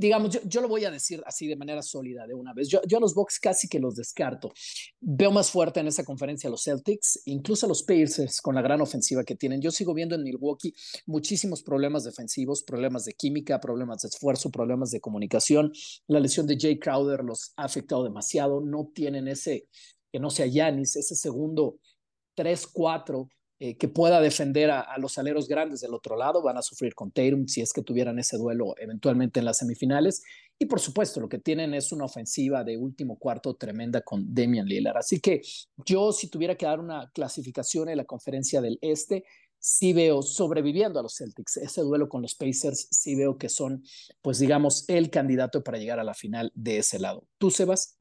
digamos, 0.00 0.40
yo, 0.44 0.60
lo 0.62 0.68
voy 0.68 0.84
a 0.86 0.90
decir 0.90 1.22
así 1.26 1.46
de 1.46 1.56
manera 1.56 1.82
sólida 1.82 2.26
de 2.26 2.34
una 2.34 2.54
vez. 2.54 2.68
Yo, 2.68 2.80
yo 2.88 2.98
los 2.98 3.14
Bucks 3.14 3.38
casi 3.38 3.68
que 3.68 3.78
los 3.78 3.96
descarto. 3.96 4.52
Veo 4.98 5.30
más 5.30 5.50
fuerte 5.50 5.80
en 5.80 5.88
esa 5.88 6.04
conferencia 6.04 6.48
a 6.48 6.50
los 6.50 6.64
Celtics, 6.64 7.20
incluso 7.26 7.66
a 7.66 7.68
los 7.68 7.82
Pacers 7.82 8.40
con 8.40 8.54
la 8.54 8.62
gran 8.62 8.80
ofensiva 8.80 9.24
que 9.24 9.36
tienen. 9.36 9.60
Yo 9.60 9.70
sigo 9.70 9.92
viendo 9.92 10.14
en 10.14 10.22
Milwaukee 10.22 10.74
muchísimos 11.06 11.62
problemas 11.62 12.04
defensivos, 12.04 12.62
problemas 12.62 13.04
de 13.04 13.12
química, 13.12 13.60
problemas 13.60 14.02
de 14.02 14.08
esfuerzo, 14.08 14.50
problemas 14.50 14.90
de 14.90 15.00
comunicación. 15.00 15.70
La 16.06 16.18
lesión 16.18 16.46
de 16.46 16.56
Jay 16.58 16.78
Crowder 16.78 17.22
los 17.22 17.52
ha 17.56 17.64
afectado 17.64 18.02
demasiado. 18.02 18.62
No 18.62 18.90
tienen 18.94 19.28
ese, 19.28 19.68
que 20.10 20.18
no 20.18 20.30
sea 20.30 20.46
Yanis, 20.46 20.96
ese 20.96 21.14
segundo 21.14 21.78
3-4 22.36 23.28
eh, 23.62 23.76
que 23.76 23.88
pueda 23.88 24.22
defender 24.22 24.70
a, 24.70 24.96
los 24.96 25.18
aleros 25.18 25.46
grandes 25.46 25.82
del 25.82 25.92
otro 25.92 26.16
lado. 26.16 26.40
Van 26.40 26.56
a 26.56 26.62
sufrir 26.62 26.94
con 26.94 27.10
Tatum 27.10 27.46
si 27.46 27.60
es 27.60 27.74
que 27.74 27.82
tuvieran 27.82 28.18
ese 28.18 28.38
duelo 28.38 28.74
eventualmente 28.78 29.38
en 29.38 29.44
las 29.44 29.58
semifinales. 29.58 30.22
Y 30.58 30.64
por 30.64 30.80
supuesto, 30.80 31.20
lo 31.20 31.28
que 31.28 31.38
tienen 31.38 31.74
es 31.74 31.92
una 31.92 32.06
ofensiva 32.06 32.64
de 32.64 32.78
último 32.78 33.18
cuarto 33.18 33.56
tremenda 33.56 34.00
con 34.00 34.34
Damian 34.34 34.66
Lillard. 34.66 34.96
Así 34.96 35.20
que 35.20 35.42
yo, 35.84 36.10
si 36.10 36.28
tuviera 36.28 36.54
que 36.54 36.64
dar 36.64 36.80
una 36.80 37.10
clasificación 37.12 37.90
en 37.90 37.98
la 37.98 38.06
conferencia 38.06 38.62
del 38.62 38.78
Este, 38.80 39.24
sí 39.58 39.92
veo 39.92 40.22
sobreviviendo 40.22 40.98
a 40.98 41.02
los 41.02 41.16
Celtics. 41.16 41.58
Ese 41.58 41.82
duelo 41.82 42.08
con 42.08 42.22
los 42.22 42.34
Pacers, 42.34 42.88
sí 42.90 43.14
veo 43.14 43.36
que 43.36 43.50
son, 43.50 43.84
pues 44.22 44.38
digamos, 44.38 44.88
el 44.88 45.10
candidato 45.10 45.62
para 45.62 45.76
llegar 45.76 46.00
a 46.00 46.04
la 46.04 46.14
final 46.14 46.50
de 46.54 46.78
ese 46.78 46.98
lado. 46.98 47.26
¿Tú, 47.36 47.50
Sebas? 47.50 47.98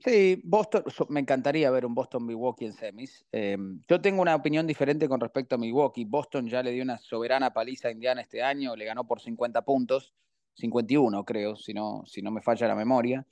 Sí, 0.00 0.40
Boston, 0.44 0.84
me 1.10 1.20
encantaría 1.20 1.70
ver 1.70 1.84
un 1.84 1.94
Boston-Milwaukee 1.94 2.64
en 2.64 2.72
semis. 2.72 3.26
Em, 3.30 3.80
yo 3.86 4.00
tengo 4.00 4.22
una 4.22 4.34
opinión 4.34 4.66
diferente 4.66 5.06
con 5.06 5.20
respecto 5.20 5.54
a 5.54 5.58
Milwaukee. 5.58 6.06
Boston 6.06 6.48
ya 6.48 6.62
le 6.62 6.70
dio 6.72 6.82
una 6.82 6.96
soberana 6.96 7.52
paliza 7.52 7.88
a 7.88 7.90
Indiana 7.90 8.22
este 8.22 8.42
año, 8.42 8.74
le 8.74 8.86
ganó 8.86 9.06
por 9.06 9.20
50 9.20 9.62
puntos, 9.62 10.14
51 10.54 11.24
creo, 11.24 11.56
si 11.56 11.74
no, 11.74 12.04
si 12.06 12.22
no 12.22 12.30
me 12.30 12.40
falla 12.40 12.68
la 12.68 12.74
memoria. 12.74 13.26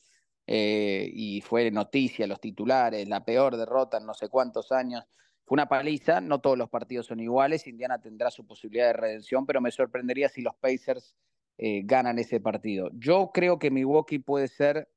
Eh, 0.47 1.11
y 1.15 1.41
fue 1.41 1.71
noticia, 1.71 2.27
los 2.27 2.41
titulares, 2.41 3.09
la 3.09 3.25
peor 3.25 3.57
derrota 3.57 3.99
en 3.99 4.07
no 4.07 4.15
sé 4.15 4.29
cuántos 4.29 4.71
años. 4.71 5.05
Fue 5.47 5.57
una 5.57 5.69
paliza, 5.69 6.21
no 6.21 6.41
todos 6.41 6.59
los 6.59 6.69
partidos 6.69 7.07
son 7.07 7.21
iguales, 7.21 7.67
Indiana 7.67 8.01
tendrá 8.01 8.31
su 8.31 8.47
posibilidad 8.47 8.89
de 8.89 8.93
redención, 8.93 9.47
pero 9.47 9.61
me 9.61 9.71
sorprendería 9.71 10.29
si 10.29 10.43
los 10.43 10.55
Pacers 10.57 11.17
eh, 11.57 11.83
ganan 11.85 12.19
ese 12.19 12.41
partido. 12.41 12.91
Yo 12.93 13.31
creo 13.33 13.59
que 13.59 13.71
Milwaukee 13.71 14.19
puede 14.19 14.49
ser 14.49 14.89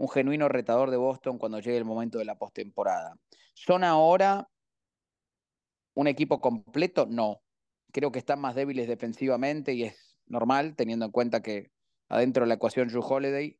un 0.00 0.08
genuino 0.08 0.48
retador 0.48 0.90
de 0.90 0.96
Boston 0.96 1.36
cuando 1.36 1.60
llegue 1.60 1.76
el 1.76 1.84
momento 1.84 2.18
de 2.18 2.24
la 2.24 2.38
postemporada. 2.38 3.18
¿Son 3.52 3.84
ahora 3.84 4.48
un 5.92 6.06
equipo 6.06 6.40
completo? 6.40 7.06
No. 7.06 7.42
Creo 7.92 8.10
que 8.10 8.18
están 8.18 8.40
más 8.40 8.54
débiles 8.54 8.88
defensivamente 8.88 9.74
y 9.74 9.82
es 9.84 10.18
normal, 10.26 10.74
teniendo 10.74 11.04
en 11.04 11.10
cuenta 11.10 11.42
que 11.42 11.70
adentro 12.08 12.44
de 12.44 12.48
la 12.48 12.54
ecuación 12.54 12.88
Drew 12.88 13.02
Holiday, 13.02 13.58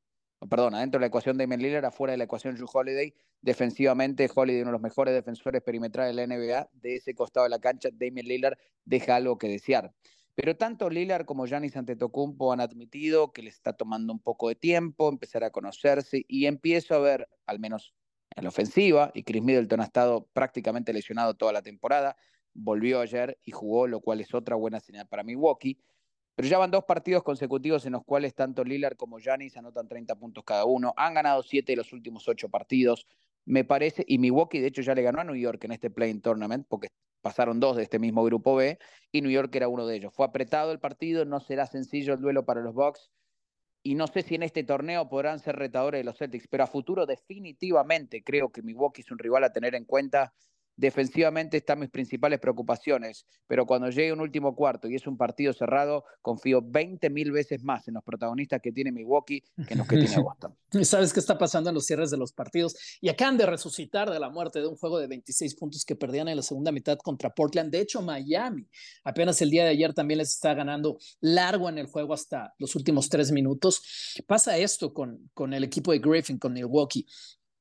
perdón, 0.49 0.75
adentro 0.75 0.99
de 0.99 1.02
la 1.02 1.09
ecuación 1.09 1.37
Damon 1.37 1.61
Lillard, 1.61 1.85
afuera 1.85 2.12
de 2.12 2.16
la 2.16 2.25
ecuación 2.25 2.54
Drew 2.54 2.68
Holiday, 2.73 3.14
defensivamente 3.42 4.30
Holiday, 4.35 4.62
uno 4.62 4.70
de 4.70 4.73
los 4.73 4.80
mejores 4.80 5.12
defensores 5.12 5.61
perimetrales 5.62 6.16
de 6.16 6.26
la 6.26 6.35
NBA, 6.35 6.70
de 6.73 6.97
ese 6.97 7.14
costado 7.14 7.44
de 7.44 7.50
la 7.50 7.59
cancha, 7.59 7.90
Damon 7.92 8.25
Lillard 8.25 8.56
deja 8.87 9.16
algo 9.16 9.37
que 9.37 9.49
desear. 9.49 9.92
Pero 10.40 10.56
tanto 10.56 10.88
Lillard 10.88 11.26
como 11.26 11.44
Giannis 11.44 11.76
Antetokounmpo 11.76 12.50
han 12.50 12.62
admitido 12.62 13.30
que 13.30 13.42
les 13.42 13.56
está 13.56 13.75
tomando 13.75 14.11
un 14.11 14.20
poco 14.20 14.49
de 14.49 14.54
tiempo 14.54 15.11
empezar 15.11 15.44
a 15.44 15.50
conocerse 15.50 16.25
y 16.26 16.47
empiezo 16.47 16.94
a 16.94 16.99
ver, 16.99 17.28
al 17.44 17.59
menos 17.59 17.92
en 18.35 18.44
la 18.44 18.49
ofensiva, 18.49 19.11
y 19.12 19.23
Chris 19.23 19.42
Middleton 19.42 19.82
ha 19.82 19.85
estado 19.85 20.30
prácticamente 20.32 20.94
lesionado 20.94 21.35
toda 21.35 21.52
la 21.52 21.61
temporada, 21.61 22.16
volvió 22.54 23.02
ayer 23.02 23.38
y 23.44 23.50
jugó, 23.50 23.87
lo 23.87 24.00
cual 24.00 24.23
es 24.23 24.32
otra 24.32 24.56
buena 24.56 24.80
señal 24.80 25.06
para 25.09 25.23
Milwaukee. 25.23 25.78
Pero 26.37 26.49
ya 26.49 26.56
van 26.56 26.70
dos 26.70 26.85
partidos 26.85 27.23
consecutivos 27.23 27.85
en 27.85 27.92
los 27.92 28.04
cuales 28.04 28.35
tanto 28.35 28.64
Lillard 28.64 28.97
como 28.97 29.18
Giannis 29.18 29.59
anotan 29.59 29.88
30 29.88 30.14
puntos 30.14 30.42
cada 30.42 30.64
uno. 30.64 30.94
Han 30.97 31.12
ganado 31.12 31.42
siete 31.42 31.73
de 31.73 31.76
los 31.76 31.92
últimos 31.92 32.26
ocho 32.28 32.49
partidos, 32.49 33.06
me 33.44 33.64
parece, 33.64 34.04
y 34.06 34.18
Milwaukee 34.18 34.61
de 34.61 34.68
hecho 34.68 34.82
ya 34.82 34.94
le 34.94 35.02
ganó 35.02 35.20
a 35.20 35.25
New 35.25 35.37
York 35.37 35.64
en 35.64 35.73
este 35.73 35.90
Playing 35.90 36.20
Tournament 36.20 36.66
porque 36.68 36.88
pasaron 37.20 37.61
dos 37.61 37.76
de 37.76 37.82
este 37.82 37.99
mismo 37.99 38.25
grupo 38.25 38.54
B 38.54 38.78
y 39.12 39.23
New 39.23 39.30
York 39.30 39.54
era 39.54 39.68
uno 39.68 39.87
de 39.87 39.97
ellos. 39.97 40.14
Fue 40.14 40.26
apretado 40.26 40.73
el 40.73 40.80
partido, 40.80 41.25
no 41.25 41.40
será 41.40 41.66
sencillo 41.66 42.14
el 42.14 42.20
duelo 42.20 42.44
para 42.44 42.61
los 42.61 42.75
Bucks 42.75 43.11
y 43.82 43.94
no 43.94 44.06
sé 44.06 44.23
si 44.23 44.35
en 44.35 44.42
este 44.42 44.62
torneo 44.62 45.09
podrán 45.09 45.38
ser 45.38 45.56
retadores 45.56 46.00
de 46.00 46.04
los 46.04 46.18
Celtics, 46.18 46.49
pero 46.49 46.64
a 46.64 46.66
futuro 46.66 47.06
definitivamente 47.06 48.23
creo 48.23 48.50
que 48.50 48.62
Milwaukee 48.62 49.00
es 49.00 49.11
un 49.11 49.18
rival 49.18 49.44
a 49.44 49.52
tener 49.52 49.75
en 49.75 49.85
cuenta 49.85 50.35
defensivamente 50.77 51.59
están 51.59 51.81
mis 51.81 51.91
principales 51.91 52.41
preocupaciones, 52.41 53.27
pero 53.47 53.67
cuando 53.67 53.91
llegue 53.91 54.12
un 54.12 54.21
último 54.21 54.55
cuarto 54.55 54.89
y 54.89 54.95
es 54.95 55.07
un 55.07 55.17
partido 55.17 55.53
cerrado, 55.53 56.05
confío 56.23 56.62
20 56.62 57.11
mil 57.11 57.33
veces 57.33 57.62
más 57.62 57.87
en 57.89 57.95
los 57.95 58.05
protagonistas 58.05 58.61
que 58.62 58.73
tiene 58.73 58.93
Milwaukee 58.93 59.43
que 59.67 59.75
en 59.75 59.79
los 59.79 59.87
que 59.87 59.97
tiene 59.97 60.19
Boston. 60.23 60.57
¿Sabes 60.83 61.12
qué 61.12 61.21
está 61.21 61.37
pasando 61.37 61.71
en 61.71 61.75
los 61.75 61.87
cierres 61.87 62.11
de 62.11 62.17
los 62.17 62.33
partidos? 62.33 62.77
Y 63.00 63.09
acaban 63.09 63.37
de 63.37 63.47
resucitar 63.47 64.11
de 64.11 64.19
la 64.19 64.31
muerte 64.31 64.61
de 64.61 64.67
un 64.67 64.77
juego 64.77 64.99
de 64.99 65.07
26 65.07 65.55
puntos 65.57 65.85
que 65.85 65.97
perdían 65.97 66.29
en 66.29 66.37
la 66.37 66.43
segunda 66.43 66.73
mitad 66.73 66.99
contra 66.99 67.31
Portland. 67.31 67.71
De 67.71 67.81
hecho, 67.81 68.03
Miami 68.03 68.67
apenas 69.05 69.41
el 69.43 69.50
día 69.50 69.65
de 69.65 69.71
ayer 69.71 69.93
también 69.95 70.19
les 70.19 70.31
está 70.31 70.55
ganando 70.55 70.99
largo 71.21 71.69
en 71.69 71.79
el 71.79 71.87
juego 71.87 72.15
hasta 72.15 72.55
los 72.59 72.75
últimos 72.77 73.09
tres 73.09 73.33
minutos. 73.33 73.83
Pasa 74.27 74.57
esto 74.57 74.95
con, 74.95 75.31
con 75.35 75.53
el 75.53 75.65
equipo 75.65 75.93
de 75.93 75.99
Griffin, 75.99 76.39
con 76.39 76.53
Milwaukee 76.53 77.07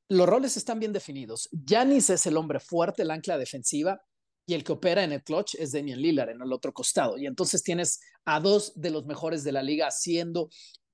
los 0.10 0.28
roles 0.28 0.58
están 0.58 0.80
bien 0.80 0.92
definidos. 0.92 1.48
Yanis 1.51 2.10
es 2.10 2.25
el 2.25 2.36
hombre 2.36 2.60
fuerte, 2.60 3.04
el 3.04 3.12
ancla 3.12 3.38
defensiva, 3.38 4.01
y 4.48 4.56
el 4.56 4.63
que 4.63 4.72
opera 4.72 5.04
en 5.04 5.12
el 5.12 5.24
clutch 5.24 5.54
es 5.60 5.72
Damian 5.72 6.01
Lillard 6.01 6.32
en 6.32 6.42
el 6.42 6.51
otro 6.51 6.74
costado. 6.74 7.20
Y 7.20 7.28
entonces 7.28 7.62
tienes 7.62 8.00
a 8.25 8.39
dos 8.39 8.74
de 8.75 8.89
los 8.89 9.06
mejores 9.06 9.44
de 9.44 9.51
la 9.51 9.62
liga 9.62 9.86
haciendo 9.86 10.50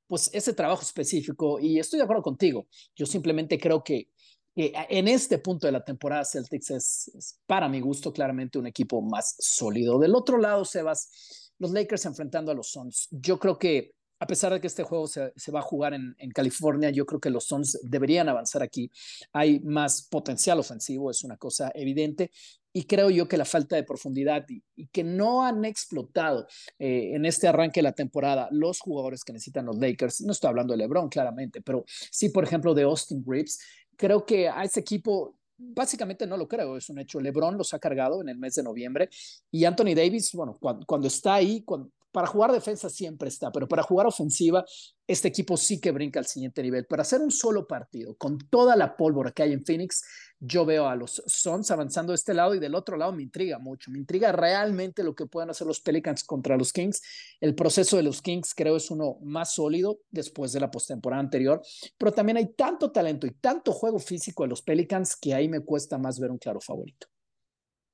pues 0.07 0.29
ese 0.33 0.53
trabajo 0.53 0.81
específico. 0.81 1.57
Y 1.59 1.79
estoy 1.79 1.97
de 1.99 2.03
acuerdo 2.03 2.21
contigo. 2.21 2.67
Yo 2.97 3.05
simplemente 3.05 3.57
creo 3.57 3.81
que, 3.81 4.09
en 4.57 5.07
este 5.07 5.37
punto 5.37 5.67
de 5.67 5.71
la 5.71 5.85
temporada 5.85 6.25
Celtics 6.25 6.71
es, 6.71 7.39
para 7.45 7.69
mi 7.69 7.79
gusto 7.79 8.11
claramente 8.11 8.59
un 8.59 8.67
equipo 8.67 9.01
más 9.01 9.35
sólido. 9.39 9.99
Del 9.99 10.15
otro 10.15 10.37
lado, 10.37 10.65
Sebas, 10.65 11.53
los 11.57 11.71
Lakers 11.71 12.05
enfrentando 12.05 12.51
a 12.51 12.55
los 12.55 12.71
Suns. 12.71 13.07
Yo 13.11 13.39
creo 13.39 13.57
que 13.57 13.93
a 14.19 14.27
pesar 14.27 14.53
de 14.53 14.61
que 14.61 14.67
este 14.67 14.83
juego 14.83 15.07
se, 15.07 15.51
va 15.51 15.59
a 15.59 15.63
jugar 15.63 15.93
en, 15.93 16.15
California, 16.33 16.89
yo 16.89 17.05
creo 17.05 17.19
que 17.19 17.29
los 17.29 17.45
Suns 17.45 17.79
deberían 17.83 18.29
avanzar 18.29 18.61
aquí. 18.61 18.91
Hay 19.33 19.59
más 19.59 20.03
potencial 20.03 20.59
ofensivo, 20.59 21.11
es 21.11 21.23
una 21.23 21.37
cosa 21.37 21.71
evidente. 21.75 22.31
Y 22.71 22.83
creo 22.85 23.09
yo 23.09 23.27
que 23.27 23.37
la 23.37 23.45
falta 23.45 23.75
de 23.75 23.83
profundidad 23.83 24.45
y, 24.49 24.87
que 24.87 25.03
no 25.03 25.45
han 25.45 25.63
explotado 25.63 26.47
eh, 26.77 27.11
en 27.13 27.25
este 27.25 27.47
arranque 27.47 27.79
de 27.79 27.83
la 27.83 27.93
temporada 27.93 28.49
los 28.51 28.79
jugadores 28.79 29.23
que 29.23 29.33
necesitan 29.33 29.65
los 29.65 29.77
Lakers, 29.77 30.21
no 30.21 30.33
estoy 30.33 30.49
hablando 30.49 30.73
de 30.73 30.77
LeBron 30.79 31.07
claramente, 31.07 31.61
pero 31.61 31.85
sí, 31.87 32.29
por 32.29 32.43
ejemplo, 32.43 32.73
de 32.73 32.83
Austin 32.83 33.23
Reeves, 33.25 33.59
creo 33.95 34.25
que 34.25 34.49
a 34.49 34.63
ese 34.63 34.81
equipo 34.81 35.37
básicamente 35.57 36.27
no 36.27 36.35
lo 36.35 36.47
creo, 36.49 36.75
es 36.75 36.89
un 36.89 36.99
hecho. 36.99 37.21
LeBron 37.21 37.57
los 37.57 37.73
ha 37.73 37.79
cargado 37.79 38.21
en 38.21 38.27
el 38.27 38.37
mes 38.37 38.55
de 38.55 38.63
noviembre 38.63 39.09
y 39.51 39.63
Anthony 39.63 39.95
Davis, 39.95 40.33
bueno, 40.33 40.57
cuando, 40.59 40.85
cuando 40.85 41.07
está 41.07 41.35
ahí, 41.35 41.61
cuando, 41.63 41.91
para 42.15 42.27
jugar 42.27 42.53
defensa 42.53 42.89
siempre 42.89 43.27
está, 43.27 43.51
pero 43.51 43.67
para 43.67 43.83
jugar 43.83 44.07
ofensiva, 44.07 44.63
este 45.05 45.27
equipo 45.27 45.57
sí 45.57 45.81
que 45.81 45.91
brinca 45.91 46.17
al 46.17 46.25
siguiente 46.25 46.63
nivel. 46.63 46.85
Para 46.85 47.01
hacer 47.01 47.19
un 47.19 47.29
solo 47.29 47.67
partido, 47.67 48.15
con 48.15 48.37
toda 48.37 48.77
la 48.77 48.95
pólvora 48.95 49.31
que 49.31 49.43
hay 49.43 49.51
en 49.51 49.65
Phoenix, 49.65 50.01
yo 50.39 50.65
veo 50.65 50.87
a 50.87 50.95
los 50.95 51.21
Suns 51.25 51.71
avanzando 51.71 52.13
de 52.13 52.15
este 52.15 52.33
lado 52.33 52.55
y 52.55 52.59
del 52.59 52.73
otro 52.73 52.95
lado 52.95 53.11
me 53.11 53.21
intriga 53.21 53.59
mucho. 53.59 53.91
Me 53.91 53.99
intriga 53.99 54.31
realmente 54.31 55.03
lo 55.03 55.13
que 55.13 55.25
puedan 55.25 55.49
hacer 55.49 55.67
los 55.67 55.81
Pelicans 55.81 56.23
contra 56.23 56.55
los 56.55 56.71
Kings. 56.71 57.01
El 57.41 57.53
proceso 57.53 57.97
de 57.97 58.03
los 58.03 58.21
Kings 58.21 58.53
creo 58.55 58.77
es 58.77 58.89
uno 58.91 59.17
más 59.21 59.53
sólido 59.53 59.99
después 60.09 60.53
de 60.53 60.61
la 60.61 60.71
postemporada 60.71 61.19
anterior, 61.19 61.61
pero 61.97 62.13
también 62.13 62.37
hay 62.37 62.53
tanto 62.53 62.93
talento 62.93 63.27
y 63.27 63.31
tanto 63.31 63.73
juego 63.73 63.99
físico 63.99 64.43
de 64.43 64.49
los 64.51 64.61
Pelicans 64.61 65.17
que 65.17 65.33
ahí 65.33 65.49
me 65.49 65.59
cuesta 65.59 65.97
más 65.97 66.17
ver 66.17 66.31
un 66.31 66.37
claro 66.37 66.61
favorito. 66.61 67.07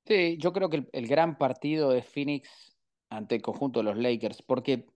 Sí, 0.06 0.36
yo 0.38 0.52
creo 0.52 0.70
que 0.70 0.76
el, 0.76 0.88
el 0.92 1.08
gran 1.08 1.38
partido 1.38 1.90
de 1.90 2.02
Phoenix 2.02 2.48
ante 3.16 3.36
el 3.36 3.42
conjunto 3.42 3.80
de 3.80 3.84
los 3.84 3.96
Lakers, 3.96 4.42
porque 4.42 4.86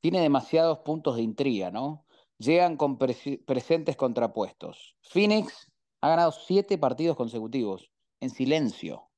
tiene 0.00 0.20
demasiados 0.20 0.78
puntos 0.80 1.16
de 1.16 1.22
intriga, 1.22 1.70
¿no? 1.70 2.06
Llegan 2.38 2.76
con 2.76 2.98
presentes 2.98 3.96
contrapuestos. 3.96 4.96
Phoenix 5.02 5.70
ha 6.00 6.08
ganado 6.08 6.32
siete 6.32 6.78
partidos 6.78 7.16
consecutivos, 7.16 7.90
en 8.20 8.30
silencio. 8.30 9.10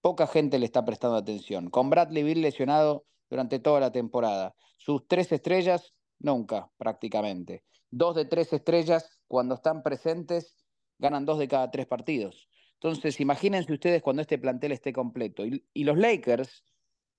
Poca 0.00 0.26
gente 0.26 0.58
le 0.58 0.66
está 0.66 0.84
prestando 0.84 1.16
atención. 1.16 1.68
Con 1.68 1.90
Bradley 1.90 2.22
Bill 2.22 2.42
lesionado 2.42 3.04
durante 3.28 3.58
toda 3.58 3.80
la 3.80 3.92
temporada. 3.92 4.54
Sus 4.76 5.06
tres 5.06 5.30
estrellas, 5.32 5.92
nunca, 6.18 6.70
prácticamente. 6.78 7.64
Dos 7.90 8.14
de 8.14 8.24
tres 8.24 8.52
estrellas, 8.52 9.20
cuando 9.26 9.56
están 9.56 9.82
presentes, 9.82 10.64
ganan 10.98 11.24
dos 11.24 11.38
de 11.38 11.48
cada 11.48 11.70
tres 11.70 11.86
partidos. 11.86 12.48
Entonces, 12.74 13.20
imagínense 13.20 13.72
ustedes 13.72 14.00
cuando 14.00 14.22
este 14.22 14.38
plantel 14.38 14.72
esté 14.72 14.92
completo. 14.92 15.44
Y, 15.44 15.84
los 15.84 15.98
Lakers 15.98 16.64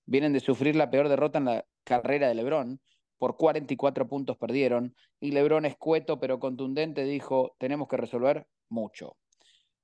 vienen 0.06 0.32
de 0.32 0.40
sufrir 0.40 0.76
la 0.76 0.90
peor 0.90 1.08
derrota 1.08 1.38
en 1.38 1.44
la 1.46 1.66
carrera 1.84 2.28
de 2.28 2.34
LeBron. 2.34 2.80
Por 3.18 3.36
44 3.36 4.08
puntos 4.08 4.36
perdieron. 4.36 4.94
Y 5.20 5.30
LeBron 5.32 5.64
escueto 5.64 6.18
pero 6.18 6.40
contundente 6.40 7.04
dijo, 7.04 7.54
tenemos 7.58 7.88
que 7.88 7.96
resolver 7.96 8.46
mucho. 8.68 9.16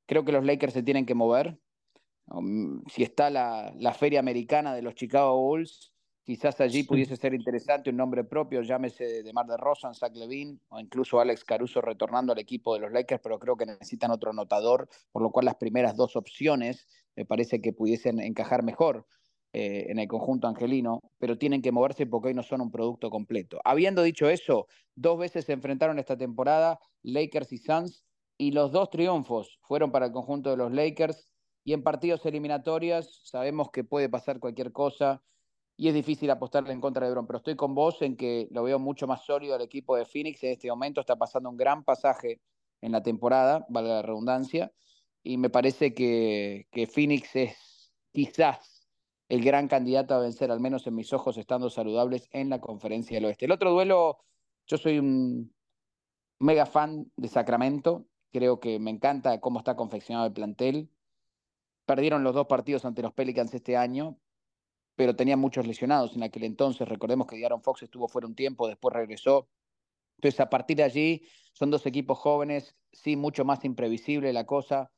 Creo 0.06 0.24
que 0.24 0.32
los 0.32 0.44
Lakers 0.44 0.72
se 0.72 0.82
tienen 0.82 1.06
que 1.06 1.14
mover. 1.14 1.58
Um, 2.26 2.82
si 2.88 3.02
está 3.02 3.30
la, 3.30 3.72
la 3.78 3.94
feria 3.94 4.20
americana 4.20 4.74
de 4.74 4.82
los 4.82 4.94
Chicago 4.94 5.40
Bulls, 5.40 5.92
Quizás 6.28 6.60
allí 6.60 6.82
pudiese 6.82 7.16
ser 7.16 7.32
interesante 7.32 7.88
un 7.88 7.96
nombre 7.96 8.22
propio, 8.22 8.60
llámese 8.60 9.22
de 9.22 9.32
Mar 9.32 9.46
de 9.46 9.56
Rosa, 9.56 9.94
Zach 9.94 10.14
Levine 10.14 10.58
o 10.68 10.78
incluso 10.78 11.20
Alex 11.20 11.42
Caruso 11.42 11.80
retornando 11.80 12.34
al 12.34 12.38
equipo 12.38 12.74
de 12.74 12.80
los 12.80 12.92
Lakers, 12.92 13.22
pero 13.22 13.38
creo 13.38 13.56
que 13.56 13.64
necesitan 13.64 14.10
otro 14.10 14.32
anotador, 14.32 14.90
por 15.10 15.22
lo 15.22 15.30
cual 15.30 15.46
las 15.46 15.54
primeras 15.54 15.96
dos 15.96 16.16
opciones 16.16 16.86
me 17.16 17.24
parece 17.24 17.62
que 17.62 17.72
pudiesen 17.72 18.20
encajar 18.20 18.62
mejor 18.62 19.06
eh, 19.52 19.86
en 19.88 19.98
el 19.98 20.06
conjunto 20.08 20.46
angelino, 20.46 21.00
pero 21.18 21.38
tienen 21.38 21.62
que 21.62 21.72
moverse 21.72 22.06
porque 22.06 22.28
hoy 22.28 22.34
no 22.34 22.42
son 22.42 22.60
un 22.60 22.70
producto 22.70 23.08
completo. 23.08 23.58
Habiendo 23.64 24.02
dicho 24.02 24.28
eso, 24.28 24.66
dos 24.94 25.18
veces 25.18 25.46
se 25.46 25.52
enfrentaron 25.52 25.98
esta 25.98 26.18
temporada 26.18 26.78
Lakers 27.02 27.52
y 27.52 27.58
Suns 27.58 28.04
y 28.36 28.50
los 28.50 28.72
dos 28.72 28.90
triunfos 28.90 29.58
fueron 29.62 29.90
para 29.90 30.06
el 30.06 30.12
conjunto 30.12 30.50
de 30.50 30.58
los 30.58 30.72
Lakers 30.72 31.32
y 31.64 31.72
en 31.72 31.82
partidos 31.82 32.24
eliminatorios 32.26 33.22
sabemos 33.24 33.70
que 33.70 33.84
puede 33.84 34.08
pasar 34.08 34.38
cualquier 34.38 34.70
cosa 34.70 35.22
y 35.78 35.88
es 35.88 35.94
difícil 35.94 36.30
apostarle 36.30 36.72
en 36.72 36.80
contra 36.80 37.06
de 37.06 37.10
LeBron, 37.10 37.26
pero 37.26 37.38
estoy 37.38 37.56
con 37.56 37.74
vos 37.74 38.02
en 38.02 38.16
que 38.16 38.48
lo 38.50 38.64
veo 38.64 38.78
mucho 38.78 39.06
más 39.06 39.24
sólido 39.24 39.56
el 39.56 39.62
equipo 39.62 39.96
de 39.96 40.04
Phoenix 40.04 40.42
en 40.42 40.52
este 40.52 40.68
momento, 40.68 41.00
está 41.00 41.16
pasando 41.16 41.48
un 41.48 41.56
gran 41.56 41.84
pasaje 41.84 42.40
en 42.80 42.92
la 42.92 43.02
temporada, 43.02 43.64
valga 43.68 43.94
la 43.94 44.02
redundancia, 44.02 44.72
y 45.22 45.38
me 45.38 45.50
parece 45.50 45.94
que, 45.94 46.66
que 46.70 46.86
Phoenix 46.86 47.34
es 47.36 47.92
quizás 48.12 48.77
el 49.28 49.44
gran 49.44 49.68
candidato 49.68 50.14
a 50.14 50.20
vencer, 50.20 50.50
al 50.50 50.60
menos 50.60 50.86
en 50.86 50.94
mis 50.94 51.12
ojos, 51.12 51.36
estando 51.36 51.68
saludables 51.70 52.28
en 52.32 52.48
la 52.48 52.60
conferencia 52.60 53.16
del 53.16 53.26
oeste. 53.26 53.44
El 53.44 53.52
otro 53.52 53.70
duelo, 53.72 54.18
yo 54.66 54.78
soy 54.78 54.98
un 54.98 55.54
mega 56.38 56.66
fan 56.66 57.10
de 57.16 57.28
Sacramento, 57.28 58.06
creo 58.32 58.60
que 58.60 58.78
me 58.78 58.90
encanta 58.90 59.40
cómo 59.40 59.58
está 59.58 59.76
confeccionado 59.76 60.26
el 60.26 60.32
plantel. 60.32 60.90
Perdieron 61.84 62.22
los 62.22 62.34
dos 62.34 62.46
partidos 62.46 62.84
ante 62.84 63.02
los 63.02 63.12
Pelicans 63.12 63.52
este 63.54 63.76
año, 63.76 64.18
pero 64.94 65.16
tenía 65.16 65.36
muchos 65.36 65.66
lesionados 65.66 66.16
en 66.16 66.22
aquel 66.22 66.44
entonces. 66.44 66.88
Recordemos 66.88 67.26
que 67.26 67.36
Diaron 67.36 67.62
Fox 67.62 67.82
estuvo 67.82 68.08
fuera 68.08 68.26
un 68.26 68.34
tiempo, 68.34 68.68
después 68.68 68.94
regresó. 68.94 69.48
Entonces, 70.16 70.40
a 70.40 70.50
partir 70.50 70.78
de 70.78 70.82
allí, 70.82 71.22
son 71.52 71.70
dos 71.70 71.86
equipos 71.86 72.18
jóvenes, 72.18 72.76
sí, 72.92 73.16
mucho 73.16 73.44
más 73.44 73.64
imprevisible 73.64 74.32
la 74.32 74.44
cosa. 74.44 74.90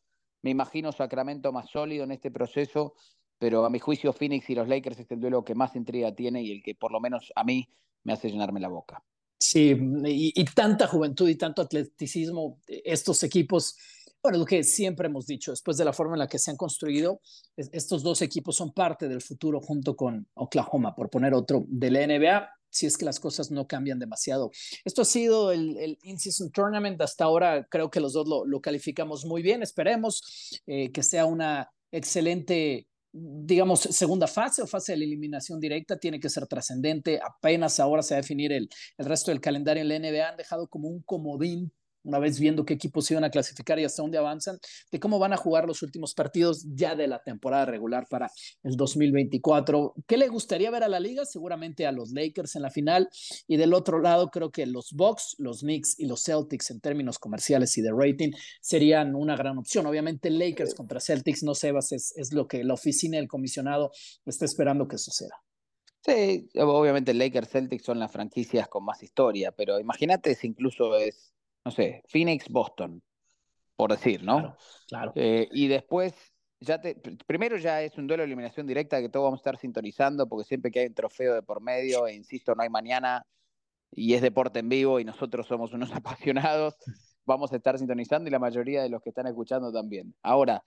Me 0.42 0.50
imagino 0.50 0.92
Sacramento 0.92 1.52
más 1.52 1.70
sólido 1.70 2.04
en 2.04 2.12
este 2.12 2.30
proceso, 2.30 2.94
pero 3.40 3.64
a 3.64 3.70
mi 3.70 3.80
juicio, 3.80 4.12
Phoenix 4.12 4.48
y 4.50 4.54
los 4.54 4.68
Lakers 4.68 5.00
es 5.00 5.10
el 5.10 5.18
duelo 5.18 5.44
que 5.44 5.56
más 5.56 5.74
intriga 5.74 6.14
tiene 6.14 6.42
y 6.42 6.52
el 6.52 6.62
que, 6.62 6.76
por 6.76 6.92
lo 6.92 7.00
menos 7.00 7.32
a 7.34 7.42
mí, 7.42 7.68
me 8.04 8.12
hace 8.12 8.30
llenarme 8.30 8.60
la 8.60 8.68
boca. 8.68 9.02
Sí, 9.38 9.74
y 10.04 10.44
tanta 10.44 10.86
juventud 10.86 11.28
y 11.28 11.34
tanto 11.34 11.62
atleticismo, 11.62 12.60
estos 12.68 13.22
equipos 13.22 13.76
bueno, 14.22 14.38
lo 14.38 14.44
que 14.44 14.62
siempre 14.62 15.06
hemos 15.06 15.26
dicho, 15.26 15.50
después 15.50 15.78
de 15.78 15.84
la 15.84 15.94
forma 15.94 16.14
en 16.14 16.18
la 16.18 16.28
que 16.28 16.38
se 16.38 16.50
han 16.50 16.56
construido, 16.56 17.22
estos 17.56 18.02
dos 18.02 18.20
equipos 18.20 18.56
son 18.56 18.72
parte 18.72 19.08
del 19.08 19.22
futuro 19.22 19.60
junto 19.60 19.96
con 19.96 20.28
Oklahoma, 20.34 20.94
por 20.94 21.08
poner 21.08 21.32
otro, 21.32 21.64
de 21.68 21.90
la 21.90 22.06
NBA, 22.06 22.50
si 22.68 22.86
es 22.86 22.98
que 22.98 23.06
las 23.06 23.18
cosas 23.18 23.50
no 23.50 23.66
cambian 23.66 23.98
demasiado. 23.98 24.50
Esto 24.84 25.02
ha 25.02 25.06
sido 25.06 25.52
el, 25.52 25.76
el 25.78 25.98
In-Season 26.02 26.52
Tournament. 26.52 27.00
Hasta 27.00 27.24
ahora 27.24 27.66
creo 27.68 27.90
que 27.90 28.00
los 28.00 28.12
dos 28.12 28.28
lo, 28.28 28.60
calificamos 28.60 29.24
muy 29.24 29.42
bien. 29.42 29.62
Esperemos 29.62 30.60
eh, 30.66 30.92
que 30.92 31.02
sea 31.02 31.24
una 31.24 31.70
excelente 31.90 32.86
digamos, 33.12 33.80
segunda 33.80 34.26
fase 34.26 34.62
o 34.62 34.66
fase 34.66 34.92
de 34.92 34.98
la 34.98 35.04
eliminación 35.04 35.58
directa 35.60 35.98
tiene 35.98 36.20
que 36.20 36.28
ser 36.28 36.46
trascendente. 36.46 37.20
Apenas 37.22 37.80
ahora 37.80 38.02
se 38.02 38.14
va 38.14 38.18
a 38.18 38.22
definir 38.22 38.52
el, 38.52 38.68
el 38.98 39.06
resto 39.06 39.30
del 39.30 39.40
calendario 39.40 39.82
en 39.82 39.88
la 39.88 39.98
NBA. 39.98 40.28
Han 40.28 40.36
dejado 40.36 40.68
como 40.68 40.88
un 40.88 41.02
comodín 41.02 41.72
una 42.04 42.18
vez 42.18 42.38
viendo 42.38 42.64
qué 42.64 42.74
equipos 42.74 43.10
iban 43.10 43.24
a 43.24 43.30
clasificar 43.30 43.78
y 43.78 43.84
hasta 43.84 44.02
dónde 44.02 44.18
avanzan, 44.18 44.58
de 44.90 45.00
cómo 45.00 45.18
van 45.18 45.32
a 45.32 45.36
jugar 45.36 45.66
los 45.66 45.82
últimos 45.82 46.14
partidos 46.14 46.64
ya 46.74 46.94
de 46.94 47.06
la 47.06 47.22
temporada 47.22 47.66
regular 47.66 48.06
para 48.08 48.30
el 48.62 48.76
2024. 48.76 49.94
¿Qué 50.06 50.16
le 50.16 50.28
gustaría 50.28 50.70
ver 50.70 50.84
a 50.84 50.88
la 50.88 51.00
liga? 51.00 51.24
Seguramente 51.24 51.86
a 51.86 51.92
los 51.92 52.12
Lakers 52.12 52.56
en 52.56 52.62
la 52.62 52.70
final. 52.70 53.08
Y 53.46 53.56
del 53.56 53.74
otro 53.74 54.00
lado, 54.00 54.30
creo 54.30 54.50
que 54.50 54.66
los 54.66 54.92
Bucks, 54.92 55.36
los 55.38 55.60
Knicks 55.60 55.98
y 55.98 56.06
los 56.06 56.22
Celtics 56.22 56.70
en 56.70 56.80
términos 56.80 57.18
comerciales 57.18 57.76
y 57.78 57.82
de 57.82 57.92
rating 57.92 58.32
serían 58.60 59.14
una 59.14 59.36
gran 59.36 59.58
opción. 59.58 59.86
Obviamente 59.86 60.30
Lakers 60.30 60.74
contra 60.74 61.00
Celtics, 61.00 61.42
no 61.42 61.54
Sebas, 61.54 61.92
es, 61.92 62.12
es 62.16 62.32
lo 62.32 62.46
que 62.46 62.64
la 62.64 62.74
oficina 62.74 63.18
del 63.18 63.28
comisionado 63.28 63.90
está 64.26 64.44
esperando 64.44 64.88
que 64.88 64.98
suceda. 64.98 65.34
Sí, 66.02 66.48
obviamente 66.56 67.12
Lakers 67.12 67.50
Celtics 67.50 67.84
son 67.84 67.98
las 67.98 68.10
franquicias 68.10 68.68
con 68.68 68.84
más 68.84 69.02
historia, 69.02 69.52
pero 69.52 69.78
imagínate 69.78 70.34
si 70.34 70.46
incluso 70.46 70.96
es 70.96 71.34
no 71.64 71.70
sé, 71.70 72.02
Phoenix, 72.08 72.48
Boston, 72.48 73.02
por 73.76 73.90
decir, 73.90 74.22
¿no? 74.22 74.56
Claro. 74.88 75.12
Eh, 75.14 75.48
y 75.52 75.68
después, 75.68 76.14
ya 76.60 76.80
te, 76.80 76.96
primero 77.26 77.56
ya 77.56 77.82
es 77.82 77.96
un 77.96 78.06
duelo 78.06 78.22
de 78.22 78.26
eliminación 78.26 78.66
directa 78.66 79.00
que 79.00 79.08
todos 79.08 79.24
vamos 79.24 79.38
a 79.38 79.42
estar 79.42 79.56
sintonizando, 79.56 80.28
porque 80.28 80.46
siempre 80.46 80.70
que 80.70 80.80
hay 80.80 80.86
un 80.86 80.94
trofeo 80.94 81.34
de 81.34 81.42
por 81.42 81.60
medio, 81.60 82.06
e 82.06 82.14
insisto, 82.14 82.54
no 82.54 82.62
hay 82.62 82.68
mañana, 82.68 83.26
y 83.90 84.14
es 84.14 84.22
deporte 84.22 84.60
en 84.60 84.68
vivo, 84.68 85.00
y 85.00 85.04
nosotros 85.04 85.46
somos 85.46 85.72
unos 85.72 85.90
apasionados, 85.94 86.76
vamos 87.24 87.52
a 87.52 87.56
estar 87.56 87.78
sintonizando, 87.78 88.28
y 88.28 88.32
la 88.32 88.38
mayoría 88.38 88.82
de 88.82 88.88
los 88.88 89.02
que 89.02 89.10
están 89.10 89.26
escuchando 89.26 89.72
también. 89.72 90.14
Ahora, 90.22 90.62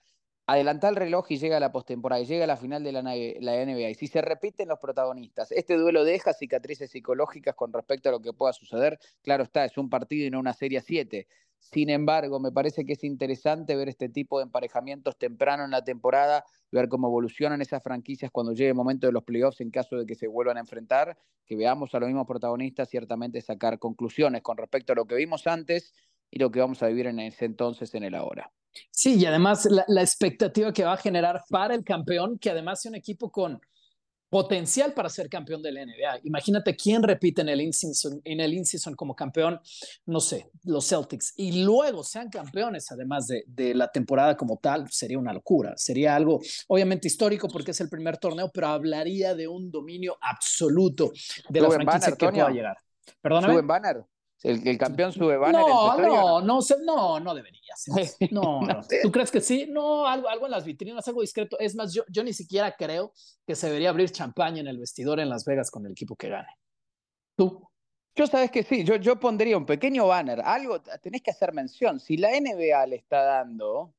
adelanta 0.46 0.88
el 0.88 0.96
reloj 0.96 1.26
y 1.30 1.38
llega 1.38 1.58
la 1.60 1.72
postemporada 1.72 2.20
y 2.20 2.26
llega 2.26 2.46
la 2.46 2.56
final 2.56 2.82
de 2.84 2.92
la, 2.92 3.02
la, 3.02 3.64
NBA. 3.64 3.90
Y 3.90 3.94
si 3.94 4.06
se 4.06 4.20
repiten 4.20 4.68
los 4.68 4.78
protagonistas, 4.78 5.50
este 5.52 5.76
duelo 5.76 6.04
deja 6.04 6.32
cicatrices 6.32 6.90
psicológicas 6.90 7.54
con 7.54 7.72
respecto 7.72 8.08
a 8.08 8.12
lo 8.12 8.20
que 8.20 8.32
pueda 8.32 8.52
suceder. 8.52 8.98
Claro 9.22 9.44
está, 9.44 9.64
es 9.64 9.78
un 9.78 9.88
partido 9.88 10.26
y 10.26 10.30
no 10.30 10.40
una 10.40 10.52
serie 10.52 10.80
7. 10.80 11.26
Sin 11.58 11.88
embargo, 11.88 12.40
me 12.40 12.52
parece 12.52 12.84
que 12.84 12.92
es 12.92 13.04
interesante 13.04 13.74
ver 13.74 13.88
este 13.88 14.10
tipo 14.10 14.38
de 14.38 14.44
emparejamientos 14.44 15.16
temprano 15.16 15.64
en 15.64 15.70
la 15.70 15.82
temporada, 15.82 16.44
ver 16.70 16.90
cómo 16.90 17.08
evolucionan 17.08 17.62
esas 17.62 17.82
franquicias 17.82 18.30
cuando 18.30 18.52
llegue 18.52 18.68
el 18.68 18.74
momento 18.74 19.06
de 19.06 19.14
los 19.14 19.24
playoffs 19.24 19.62
en 19.62 19.70
caso 19.70 19.96
de 19.96 20.04
que 20.04 20.14
se 20.14 20.26
vuelvan 20.26 20.58
a 20.58 20.60
enfrentar, 20.60 21.16
que 21.46 21.56
veamos 21.56 21.94
a 21.94 22.00
los 22.00 22.08
mismos 22.08 22.26
protagonistas, 22.26 22.90
ciertamente 22.90 23.40
sacar 23.40 23.78
conclusiones 23.78 24.42
con 24.42 24.58
respecto 24.58 24.92
a 24.92 24.96
lo 24.96 25.06
que 25.06 25.14
vimos 25.14 25.46
antes 25.46 25.94
y 26.30 26.38
lo 26.38 26.50
que 26.50 26.60
vamos 26.60 26.82
a 26.82 26.88
vivir 26.88 27.06
en 27.06 27.18
ese 27.20 27.46
entonces, 27.46 27.94
en 27.94 28.04
el 28.04 28.14
ahora. 28.14 28.52
Sí, 28.90 29.16
y 29.16 29.26
además 29.26 29.66
la, 29.66 30.02
expectativa 30.02 30.72
que 30.72 30.84
va 30.84 30.94
a 30.94 30.96
generar 30.96 31.42
para 31.48 31.74
el 31.74 31.84
campeón, 31.84 32.38
que 32.38 32.50
además 32.50 32.80
es 32.80 32.90
un 32.90 32.94
equipo 32.96 33.30
con 33.30 33.60
potencial 34.34 34.92
para 34.94 35.08
ser 35.08 35.28
campeón 35.28 35.62
de 35.62 35.70
la 35.70 35.86
NBA. 35.86 36.20
Imagínate 36.24 36.74
quién 36.74 37.04
repite 37.04 37.42
en 37.42 37.50
el 37.50 37.60
in-season, 37.60 38.20
en 38.24 38.40
el 38.40 38.52
in 38.52 38.64
como 38.96 39.14
campeón, 39.14 39.60
no 40.06 40.18
sé, 40.18 40.50
los 40.64 40.88
Celtics, 40.88 41.34
y 41.36 41.62
luego 41.62 42.02
sean 42.02 42.30
campeones 42.30 42.90
además 42.90 43.28
de, 43.28 43.44
de, 43.46 43.74
la 43.74 43.92
temporada 43.92 44.36
como 44.36 44.56
tal, 44.56 44.90
sería 44.90 45.20
una 45.20 45.32
locura. 45.32 45.74
Sería 45.76 46.16
algo 46.16 46.40
obviamente 46.66 47.06
histórico 47.06 47.46
porque 47.46 47.70
es 47.70 47.80
el 47.80 47.88
primer 47.88 48.18
torneo, 48.18 48.50
pero 48.52 48.66
hablaría 48.66 49.36
de 49.36 49.46
un 49.46 49.70
dominio 49.70 50.18
absoluto 50.20 51.12
de 51.48 51.60
la 51.60 51.70
franquicia 51.70 52.16
que 52.16 52.28
pueda 52.28 52.50
llegar. 52.50 52.76
Perdóname. 53.20 53.62
banner? 53.62 54.04
El, 54.44 54.68
el 54.68 54.76
campeón 54.76 55.10
sube 55.10 55.38
banner. 55.38 55.62
No, 55.62 55.96
no, 55.96 56.40
no, 56.42 56.60
no, 56.84 57.18
no 57.20 57.34
debería 57.34 57.74
ser. 57.76 58.06
No, 58.30 58.60
no. 58.60 58.82
¿Tú 59.02 59.10
crees 59.10 59.30
que 59.30 59.40
sí? 59.40 59.66
No, 59.68 60.06
algo, 60.06 60.28
algo 60.28 60.44
en 60.44 60.50
las 60.50 60.66
vitrinas, 60.66 61.08
algo 61.08 61.22
discreto. 61.22 61.58
Es 61.58 61.74
más, 61.74 61.94
yo, 61.94 62.02
yo 62.08 62.22
ni 62.22 62.34
siquiera 62.34 62.76
creo 62.76 63.12
que 63.46 63.54
se 63.54 63.68
debería 63.68 63.88
abrir 63.88 64.10
champaña 64.10 64.60
en 64.60 64.66
el 64.66 64.78
vestidor 64.78 65.18
en 65.18 65.30
Las 65.30 65.46
Vegas 65.46 65.70
con 65.70 65.86
el 65.86 65.92
equipo 65.92 66.14
que 66.14 66.28
gane. 66.28 66.50
¿Tú? 67.34 67.66
Yo 68.14 68.26
sabes 68.26 68.50
que 68.50 68.62
sí, 68.62 68.84
yo, 68.84 68.96
yo 68.96 69.18
pondría 69.18 69.56
un 69.56 69.66
pequeño 69.66 70.06
banner, 70.06 70.42
algo, 70.44 70.80
tenés 71.02 71.22
que 71.22 71.30
hacer 71.30 71.52
mención. 71.52 71.98
Si 71.98 72.18
la 72.18 72.28
NBA 72.38 72.86
le 72.86 72.96
está 72.96 73.24
dando 73.24 73.94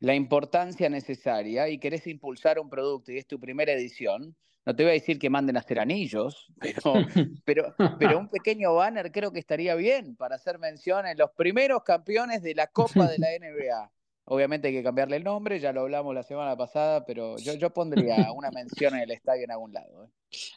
la 0.00 0.14
importancia 0.14 0.88
necesaria 0.88 1.68
y 1.68 1.78
querés 1.78 2.06
impulsar 2.06 2.58
un 2.58 2.70
producto 2.70 3.12
y 3.12 3.18
es 3.18 3.26
tu 3.26 3.38
primera 3.38 3.72
edición, 3.72 4.34
no 4.66 4.74
te 4.74 4.82
voy 4.82 4.90
a 4.90 4.94
decir 4.94 5.18
que 5.18 5.30
manden 5.30 5.56
a 5.56 5.60
hacer 5.60 5.78
anillos, 5.78 6.48
pero, 6.60 6.94
pero, 7.44 7.74
pero 7.98 8.18
un 8.18 8.28
pequeño 8.28 8.74
banner 8.74 9.12
creo 9.12 9.32
que 9.32 9.40
estaría 9.40 9.74
bien 9.74 10.16
para 10.16 10.36
hacer 10.36 10.58
mención 10.58 11.06
en 11.06 11.18
los 11.18 11.30
primeros 11.32 11.82
campeones 11.84 12.42
de 12.42 12.54
la 12.54 12.66
Copa 12.68 13.08
de 13.08 13.18
la 13.18 13.28
NBA. 13.40 13.90
Obviamente 14.26 14.68
hay 14.68 14.74
que 14.74 14.82
cambiarle 14.82 15.16
el 15.16 15.24
nombre, 15.24 15.60
ya 15.60 15.72
lo 15.74 15.82
hablamos 15.82 16.14
la 16.14 16.22
semana 16.22 16.56
pasada, 16.56 17.04
pero 17.04 17.36
yo, 17.36 17.52
yo 17.54 17.74
pondría 17.74 18.32
una 18.32 18.50
mención 18.50 18.94
en 18.94 19.00
el 19.02 19.10
estadio 19.10 19.44
en 19.44 19.50
algún 19.50 19.74
lado. 19.74 20.06
¿eh? 20.06 20.08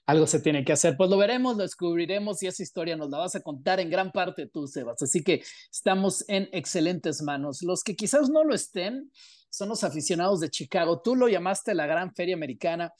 Algo 0.06 0.26
se 0.26 0.39
tiene 0.39 0.63
que 0.63 0.72
hacer. 0.72 0.96
Pues 0.96 1.10
lo 1.10 1.17
veremos, 1.17 1.58
lo 1.58 1.63
descubriremos 1.63 2.41
y 2.41 2.48
esa 2.48 2.63
historia 2.63 2.96
nos 2.96 3.10
la 3.10 3.17
vas 3.17 3.36
a 3.36 3.41
contar 3.41 3.82
en 3.82 3.89
gran 3.89 4.13
parte 4.13 4.48
tú, 4.48 4.67
Sebas. 4.67 5.02
Así 5.02 5.22
que 5.22 5.43
estamos 5.70 6.24
en 6.30 6.48
excelentes 6.54 7.22
manos. 7.22 7.62
Los 7.62 7.84
que 7.84 7.98
quizás 7.98 8.30
no 8.30 8.46
lo 8.46 8.56
estén 8.56 9.12
son 9.50 9.67
los 9.67 9.84
aficionados 9.84 10.39
de 10.39 10.50
Chicago. 10.50 11.02
Tú 11.02 11.17
lo 11.17 11.28
llamaste 11.28 11.74
la 11.74 11.88
gran 11.88 12.13
feria 12.13 12.36
americana. 12.36 12.93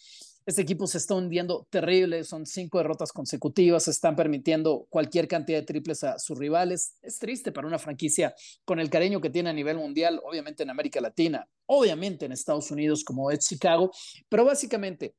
Este 0.48 0.62
equipo 0.62 0.88
se 0.88 0.98
está 0.98 1.14
hundiendo 1.14 1.68
terrible, 1.70 2.24
son 2.24 2.46
cinco 2.46 2.78
derrotas 2.78 3.12
consecutivas, 3.12 3.90
están 3.90 4.16
permitiendo 4.16 4.88
cualquier 4.90 5.28
cantidad 5.28 5.60
de 5.60 5.66
triples 5.66 6.06
a 6.06 6.18
sus 6.20 6.40
rivales. 6.40 6.96
Es 7.02 7.20
triste 7.20 7.52
para 7.52 7.68
una 7.68 7.78
franquicia 7.78 8.34
con 8.64 8.80
el 8.80 8.90
cariño 8.90 9.20
que 9.20 9.30
tiene 9.30 9.50
a 9.50 9.54
nivel 9.54 9.76
mundial, 9.76 10.22
obviamente 10.24 10.64
en 10.64 10.70
América 10.70 11.02
Latina, 11.02 11.46
obviamente 11.66 12.26
en 12.26 12.32
Estados 12.32 12.72
Unidos 12.72 13.04
como 13.04 13.30
es 13.30 13.40
Chicago, 13.40 13.92
pero 14.30 14.46
básicamente 14.46 15.16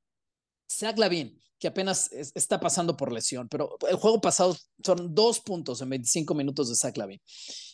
Zach 0.67 0.97
Lavin, 0.97 1.39
que 1.59 1.69
apenas 1.69 2.11
está 2.13 2.61
pasando 2.61 2.97
por 2.97 3.13
lesión, 3.13 3.49
pero 3.49 3.77
el 3.89 3.97
juego 3.97 4.21
pasado 4.21 4.57
son 4.85 5.15
dos 5.15 5.41
puntos 5.41 5.81
en 5.81 5.91
25 5.91 6.35
minutos 6.35 6.69
de 6.69 6.77
Zach. 6.77 6.97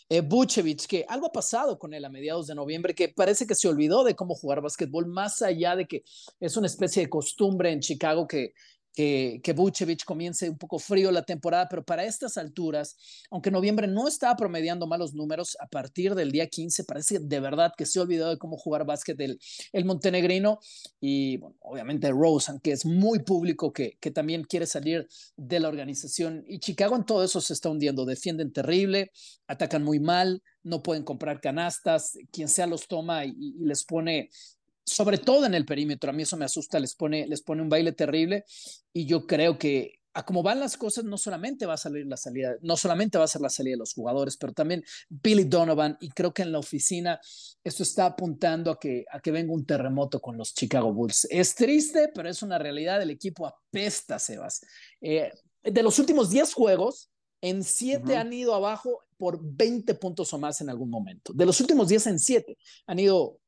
Eh, 0.09 0.20
Buchevich, 0.20 0.87
que 0.87 1.05
algo 1.09 1.27
ha 1.27 1.33
pasado 1.33 1.79
con 1.79 1.94
él 1.94 2.05
a 2.05 2.11
mediados 2.11 2.47
de 2.47 2.55
noviembre, 2.55 2.94
que 2.94 3.09
parece 3.09 3.47
que 3.47 3.55
se 3.55 3.68
olvidó 3.68 4.05
de 4.05 4.14
cómo 4.14 4.35
jugar 4.35 4.61
básquetbol, 4.61 5.07
más 5.07 5.40
allá 5.42 5.77
de 5.77 5.87
que 5.87 6.03
es 6.40 6.57
una 6.57 6.66
especie 6.66 7.03
de 7.03 7.09
costumbre 7.09 7.73
en 7.73 7.81
Chicago 7.81 8.27
que 8.27 8.53
que, 8.94 9.40
que 9.42 9.52
Vucevic 9.52 10.04
comience 10.04 10.48
un 10.48 10.57
poco 10.57 10.78
frío 10.78 11.11
la 11.11 11.24
temporada, 11.24 11.68
pero 11.68 11.85
para 11.85 12.04
estas 12.04 12.38
alturas, 12.38 12.96
aunque 13.30 13.50
noviembre 13.50 13.87
no 13.87 14.07
estaba 14.07 14.37
promediando 14.37 14.87
malos 14.87 15.14
números, 15.14 15.57
a 15.61 15.66
partir 15.66 16.14
del 16.14 16.30
día 16.30 16.46
15 16.46 16.85
parece 16.85 17.18
de 17.18 17.40
verdad 17.40 17.72
que 17.76 17.87
se 17.87 17.98
ha 17.98 18.02
olvidado 18.02 18.30
de 18.30 18.38
cómo 18.38 18.57
jugar 18.57 18.87
básquet 18.87 19.20
el, 19.20 19.85
montenegrino. 19.85 20.61
Y 21.00 21.40
obviamente 21.61 22.11
Rosen, 22.11 22.61
que 22.61 22.72
es 22.72 22.87
muy 22.87 23.18
público, 23.18 23.72
que, 23.72 23.98
que 24.00 24.11
también 24.11 24.44
quiere 24.44 24.66
salir 24.66 25.09
de 25.37 25.61
la 25.61 25.68
organización. 25.68 26.44
Y 26.46 26.61
Chicago 26.61 26.96
en 26.96 27.04
todo 27.04 27.24
eso 27.24 27.40
se 27.40 27.52
está 27.52 27.68
hundiendo, 27.68 28.04
defienden 28.04 28.52
terrible, 28.52 29.11
atacan 29.46 29.83
muy 29.83 29.98
mal, 29.98 30.42
no 30.62 30.83
pueden 30.83 31.04
comprar 31.04 31.40
canastas, 31.40 32.18
quien 32.33 32.48
sea 32.48 32.66
los 32.66 32.88
toma 32.88 33.24
y 33.26 33.54
les 33.59 33.85
pone 33.85 34.30
sobre 34.85 35.18
todo 35.18 35.47
en 35.47 35.55
el 35.55 35.64
perímetro, 35.64 36.11
a 36.11 36.12
mí 36.12 36.23
eso 36.23 36.37
me 36.37 36.44
asusta, 36.44 36.79
les 36.79 36.94
pone, 36.94 37.27
les 37.27 37.42
pone 37.42 37.62
un 37.62 37.68
baile 37.68 37.92
terrible 37.92 38.44
y 38.92 39.07
yo 39.07 39.27
creo 39.27 39.59
que 39.59 40.01
a 40.14 40.25
cómo 40.25 40.44
van 40.44 40.61
las 40.61 40.77
cosas, 40.77 41.05
no 41.05 41.18
solamente 41.18 41.66
va 41.66 41.75
a 41.75 41.79
salir 41.79 42.07
la 42.07 42.16
salida, 42.16 42.55
no 42.62 42.77
solamente 42.77 43.18
va 43.18 43.25
a 43.25 43.29
ser 43.29 43.40
la 43.40 43.51
salida 43.51 43.73
de 43.73 43.79
los 43.79 43.94
jugadores, 43.94 44.37
pero 44.37 44.53
también 44.53 44.85
Billy 45.09 45.44
Donovan, 45.44 45.97
y 46.01 46.09
creo 46.11 46.33
que 46.33 46.42
en 46.42 46.53
la 46.53 46.61
oficina 46.61 47.20
esto 47.64 47.83
está 47.83 48.07
apuntando 48.07 48.70
a 48.70 48.79
que, 48.79 49.05
a 49.11 49.18
que 49.18 49.33
venga 49.33 49.53
un 49.53 49.66
terremoto 49.66 50.20
con 50.20 50.37
los 50.38 50.55
Chicago 50.55 50.92
Bulls. 50.92 51.27
Es 51.31 51.57
triste, 51.57 52.12
pero 52.14 52.29
es 52.29 52.42
una 52.42 52.59
realidad, 52.59 53.03
el 53.03 53.11
equipo 53.11 53.44
apesta, 53.47 54.20
Sebas. 54.20 54.64
Eh, 55.01 55.33
de 55.64 55.83
los 55.83 55.99
últimos 55.99 56.31
10 56.31 56.55
juegos, 56.55 57.11
en 57.40 57.64
7 57.64 58.16
han 58.16 58.33
ido 58.33 58.55
abajo 58.55 59.03
por 59.16 59.40
20 59.42 59.94
puntos 59.97 60.33
o 60.33 60.38
más 60.38 60.61
en 60.61 60.70
algún 60.70 60.90
momento. 60.90 61.33
De 61.33 61.44
los 61.44 61.61
últimos 61.61 61.88
10 61.88 62.07
en 62.07 62.18
7 62.18 62.57
han 62.87 62.99
ido 62.99 63.40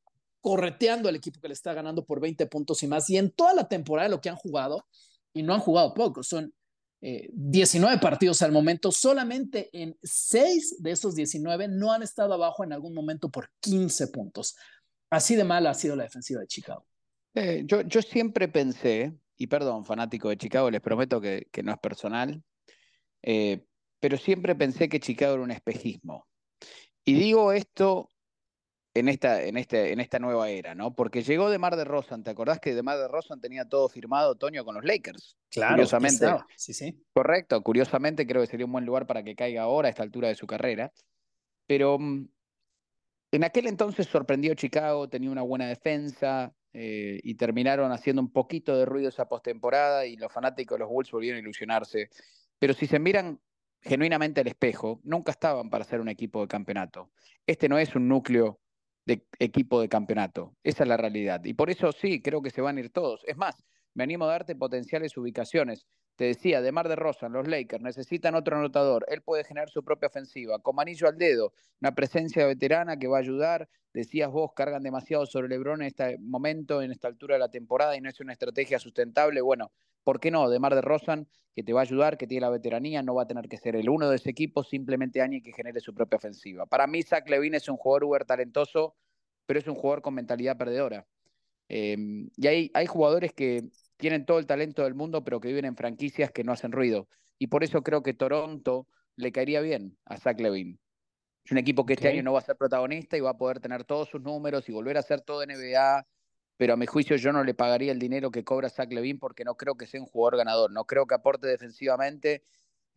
correteando 0.47 1.09
al 1.09 1.17
equipo 1.17 1.41
que 1.41 1.49
le 1.49 1.55
está 1.55 1.75
ganando 1.75 2.05
por 2.05 2.21
20 2.21 2.47
puntos 2.47 2.81
y 2.85 2.87
más. 2.87 3.11
Y 3.11 3.17
en 3.17 3.33
toda 3.33 3.53
la 3.53 3.67
temporada 3.67 4.09
lo 4.09 4.21
que 4.21 4.29
han 4.29 4.37
jugado, 4.37 4.87
y 5.35 5.43
no 5.43 5.53
han 5.53 5.59
jugado 5.59 5.93
poco, 5.93 6.23
son 6.23 6.55
19 7.01 7.97
eh, 7.97 7.99
partidos 7.99 8.43
al 8.43 8.53
momento, 8.53 8.93
solamente 8.93 9.71
en 9.73 9.99
6 10.05 10.77
de 10.85 10.93
esos 10.93 11.17
19 11.17 11.67
no 11.67 11.91
han 11.91 12.05
estado 12.05 12.33
abajo 12.33 12.63
en 12.63 12.73
algún 12.73 12.95
momento 12.95 13.29
por 13.29 13.51
15 13.59 14.07
puntos. 14.07 14.55
Así 15.11 15.35
de 15.35 15.43
mala 15.43 15.71
ha 15.71 15.75
sido 15.75 15.97
la 15.97 16.05
defensiva 16.05 16.43
de 16.43 16.47
Chicago. 16.47 16.87
Eh, 17.35 17.65
yo, 17.67 17.81
yo 17.81 18.01
siempre 18.01 18.47
pensé, 18.47 19.19
y 19.37 19.49
perdón, 19.49 19.85
fanático 19.85 20.29
de 20.29 20.37
Chicago, 20.37 20.71
les 20.71 20.81
prometo 20.81 21.21
que, 21.21 21.49
que 21.51 21.65
no 21.65 21.73
es 21.73 21.79
personal, 21.81 22.41
eh, 23.21 23.65
pero 23.99 24.17
siempre 24.17 24.55
pensé 24.55 24.89
que 24.89 25.01
Chicago 25.01 25.35
era 25.35 25.43
un 25.43 25.51
espejismo. 25.51 26.29
Y 27.05 27.15
digo 27.15 27.51
esto 27.51 28.13
en 28.99 29.09
esta, 29.09 29.43
en, 29.43 29.57
este, 29.57 29.93
en 29.93 30.01
esta 30.01 30.19
nueva 30.19 30.49
era, 30.49 30.75
¿no? 30.75 30.95
Porque 30.95 31.23
llegó 31.23 31.51
de 31.51 31.59
Mar 31.59 31.77
de 31.77 31.85
Rosan, 31.85 32.25
¿te 32.25 32.31
acordás 32.31 32.61
que 32.61 32.75
de 32.75 32.83
Mar 32.83 32.99
de 32.99 33.09
Rosan 33.09 33.41
tenía 33.41 33.69
todo 33.69 33.89
firmado 33.89 34.37
Toño 34.37 34.65
con 34.65 34.75
los 34.75 34.85
Lakers? 34.85 35.37
Claro, 35.51 35.75
curiosamente. 35.75 36.27
Sí, 36.57 36.73
sí. 36.73 37.05
Correcto, 37.13 37.63
curiosamente 37.63 38.27
creo 38.27 38.43
que 38.43 38.49
sería 38.49 38.67
un 38.67 38.73
buen 38.73 38.87
lugar 38.87 39.07
para 39.07 39.23
que 39.23 39.37
caiga 39.37 39.63
ahora 39.63 39.89
a 39.89 39.91
esta 39.91 40.03
altura 40.03 40.29
de 40.29 40.35
su 40.35 40.47
carrera. 40.47 40.93
Pero 41.67 41.99
mm, 41.99 42.29
en 43.33 43.45
aquel 43.45 43.67
entonces 43.67 44.07
sorprendió 44.07 44.55
Chicago, 44.55 45.09
tenía 45.09 45.31
una 45.31 45.43
buena 45.43 45.67
defensa 45.67 46.55
eh, 46.73 47.21
y 47.23 47.35
terminaron 47.35 47.93
haciendo 47.93 48.23
un 48.23 48.33
poquito 48.33 48.77
de 48.77 48.87
ruido 48.87 49.11
esa 49.11 49.29
postemporada 49.29 50.07
y 50.07 50.17
los 50.17 50.33
fanáticos 50.33 50.77
de 50.77 50.81
los 50.81 50.89
Bulls 50.89 51.11
volvieron 51.11 51.39
a 51.39 51.41
ilusionarse. 51.43 52.09
Pero 52.59 52.73
si 52.73 52.87
se 52.87 52.99
miran 52.99 53.39
genuinamente 53.83 54.41
al 54.41 54.47
espejo, 54.47 55.01
nunca 55.05 55.33
estaban 55.33 55.69
para 55.69 55.85
ser 55.85 56.01
un 56.01 56.09
equipo 56.09 56.41
de 56.41 56.49
campeonato. 56.49 57.11
Este 57.47 57.69
no 57.69 57.79
es 57.79 57.95
un 57.95 58.09
núcleo 58.09 58.59
de 59.07 59.27
equipo 59.39 59.81
de 59.81 59.89
campeonato. 59.89 60.55
Esa 60.63 60.83
es 60.83 60.89
la 60.89 60.97
realidad. 60.97 61.45
Y 61.45 61.55
por 61.55 61.71
eso 61.71 61.93
sí, 61.93 62.21
creo 62.21 62.43
que 62.43 62.51
se 62.51 62.61
van 62.61 62.77
a 62.77 62.81
ir 62.81 62.91
todos. 62.91 63.23
Es 63.25 63.37
más, 63.37 63.65
me 63.95 64.05
animo 64.05 64.27
a 64.27 64.29
darte 64.29 64.55
potenciales 64.55 65.17
ubicaciones. 65.17 65.87
Te 66.17 66.25
decía, 66.25 66.61
de 66.61 66.73
Mar 66.73 66.89
de 66.89 66.97
Rosa, 66.97 67.29
los 67.29 67.47
Lakers 67.47 67.83
necesitan 67.83 68.35
otro 68.35 68.57
anotador. 68.57 69.07
Él 69.09 69.23
puede 69.23 69.45
generar 69.45 69.71
su 69.71 69.85
propia 69.85 70.09
ofensiva. 70.09 70.59
Como 70.59 70.81
anillo 70.81 71.09
al 71.09 71.19
dedo, 71.19 71.53
una 71.81 71.95
presencia 71.95 72.47
veterana 72.47 72.99
que 72.99 73.07
va 73.07 73.19
a 73.19 73.21
ayudar. 73.21 73.69
Decías 73.93 74.31
vos, 74.31 74.51
cargan 74.55 74.83
demasiado 74.83 75.25
sobre 75.25 75.49
LeBron 75.49 75.83
en 75.83 75.89
este 75.89 76.19
momento, 76.19 76.83
en 76.83 76.91
esta 76.91 77.09
altura 77.09 77.37
de 77.37 77.41
la 77.41 77.51
temporada 77.51 77.97
y 77.97 78.01
no 78.01 78.11
es 78.11 78.21
una 78.21 78.33
estrategia 78.33 78.79
sustentable. 78.79 79.41
Bueno, 79.41 79.73
¿por 80.07 80.21
qué 80.21 80.31
no? 80.31 80.49
De 80.49 80.61
Mar 80.61 80.73
de 80.73 80.83
Rosan, 80.83 81.27
que 81.53 81.65
te 81.65 81.73
va 81.73 81.81
a 81.81 81.83
ayudar, 81.83 82.17
que 82.17 82.29
tiene 82.29 82.43
la 82.43 82.51
veteranía, 82.51 83.03
no 83.03 83.17
va 83.17 83.25
a 83.25 83.27
tener 83.27 83.49
que 83.49 83.57
ser 83.57 83.75
el 83.75 83.89
uno 83.89 84.09
de 84.09 84.15
ese 84.15 84.31
equipo, 84.31 84.63
simplemente 84.63 85.21
alguien 85.21 85.43
que 85.43 85.53
genere 85.53 85.81
su 85.81 85.93
propia 85.93 86.17
ofensiva. 86.19 86.65
Para 86.65 86.87
mí, 86.87 87.03
Zach 87.03 87.29
Levine 87.29 87.57
es 87.57 87.69
un 87.69 87.77
jugador 87.77 88.05
uber 88.05 88.25
talentoso, 88.25 88.95
pero 89.47 89.59
es 89.59 89.67
un 89.67 89.75
jugador 89.75 90.03
con 90.03 90.15
mentalidad 90.15 90.57
perdedora. 90.57 91.09
Em, 91.69 92.31
y 92.37 92.47
hay, 92.47 92.71
hay 92.73 92.87
jugadores 92.87 93.33
que 93.33 93.65
tienen 93.97 94.25
todo 94.27 94.39
el 94.39 94.47
talento 94.47 94.85
del 94.85 94.95
mundo, 94.95 95.25
pero 95.25 95.41
que 95.41 95.49
viven 95.49 95.65
en 95.65 95.75
franquicias 95.75 96.31
que 96.31 96.45
no 96.45 96.53
hacen 96.53 96.71
ruido. 96.71 97.09
Y 97.37 97.49
por 97.49 97.65
eso 97.65 97.83
creo 97.83 98.05
que 98.05 98.15
Toronto 98.15 98.87
le 99.17 99.33
caería 99.33 99.61
bien 99.61 99.99
a 100.05 100.19
Zach 100.19 100.39
Levine. 100.39 100.79
Es 101.45 101.51
un 101.51 101.59
equipo 101.59 101.85
que 101.85 101.95
este 101.95 102.09
año 102.09 102.23
no 102.23 102.33
va 102.33 102.39
a 102.39 102.43
ser 102.43 102.55
protagonista 102.55 103.17
y 103.17 103.21
va 103.21 103.31
a 103.31 103.39
poder 103.39 103.59
tener 103.59 103.83
todos 103.83 104.09
sus 104.09 104.23
números 104.23 104.69
y 104.69 104.73
volver 104.73 104.99
a 104.99 105.03
ser 105.03 105.23
todo 105.23 105.45
NBA, 105.45 106.07
pero 106.57 106.75
a 106.75 106.77
mi 106.77 106.87
juicio 106.87 107.17
yo 107.17 107.33
no 107.33 107.45
le 107.45 107.55
pagaría 107.55 107.93
el 107.93 107.99
dinero 107.99 108.31
que 108.31 108.45
cobra 108.45 108.71
Zach 108.71 108.91
Levine 108.93 109.19
porque 109.19 109.45
no 109.45 109.57
creo 109.57 109.77
que 109.77 109.87
sea 109.87 110.01
un 110.01 110.07
jugador 110.07 110.39
ganador. 110.39 110.73
No 110.73 110.85
creo 110.87 111.07
que 111.07 111.15
aporte 111.15 111.47
defensivamente. 111.47 112.45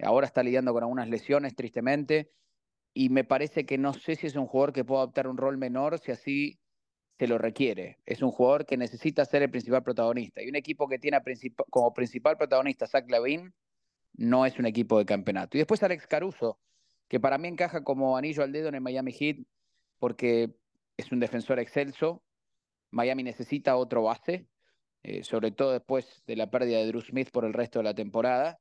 Ahora 0.02 0.28
está 0.28 0.44
lidiando 0.44 0.72
con 0.74 0.84
algunas 0.84 1.10
lesiones, 1.10 1.56
tristemente. 1.56 2.32
Y 2.94 3.10
me 3.10 3.24
parece 3.24 3.66
que 3.66 3.78
no 3.78 3.94
sé 3.94 4.16
si 4.16 4.28
es 4.28 4.36
un 4.36 4.48
jugador 4.48 4.74
que 4.74 4.86
pueda 4.86 5.02
adoptar 5.02 5.28
un 5.28 5.38
rol 5.38 5.58
menor 5.58 6.00
si 6.00 6.12
así 6.12 6.60
se 7.18 7.28
lo 7.28 7.38
requiere. 7.38 8.00
Es 8.06 8.22
un 8.22 8.32
jugador 8.32 8.66
que 8.66 8.78
necesita 8.78 9.26
ser 9.26 9.44
el 9.44 9.52
principal 9.52 9.84
protagonista. 9.84 10.42
Y 10.42 10.48
un 10.48 10.56
equipo 10.56 10.88
que 10.88 10.98
tiene 10.98 11.20
como 11.70 11.94
principal 11.94 12.38
protagonista 12.38 12.88
Zach 12.88 13.10
Lavin 13.10 13.54
no 14.14 14.46
es 14.46 14.58
un 14.58 14.66
equipo 14.66 14.98
de 14.98 15.06
campeonato. 15.06 15.58
Y 15.58 15.60
después 15.60 15.84
Alex 15.84 16.08
Caruso, 16.08 16.60
que 17.10 17.20
para 17.20 17.38
mí 17.38 17.50
encaja 17.50 17.84
como 17.84 18.16
anillo 18.16 18.42
al 18.42 18.54
dedo 18.54 18.70
en 18.70 18.76
el 18.76 18.82
Miami 18.82 19.12
Heat 19.12 19.38
porque 19.98 20.56
es 20.96 21.12
un 21.12 21.20
defensor 21.20 21.60
excelso. 21.60 22.24
Miami 22.92 23.24
necesita 23.24 23.76
otro 23.76 24.04
base, 24.04 24.48
eh, 25.04 25.24
sobre 25.24 25.52
todo 25.52 25.72
después 25.72 26.24
de 26.28 26.36
la 26.36 26.50
pérdida 26.50 26.80
de 26.80 26.88
Drew 26.88 27.02
Smith 27.02 27.30
por 27.32 27.46
el 27.46 27.54
resto 27.54 27.80
de 27.80 27.84
la 27.84 27.94
temporada. 27.94 28.60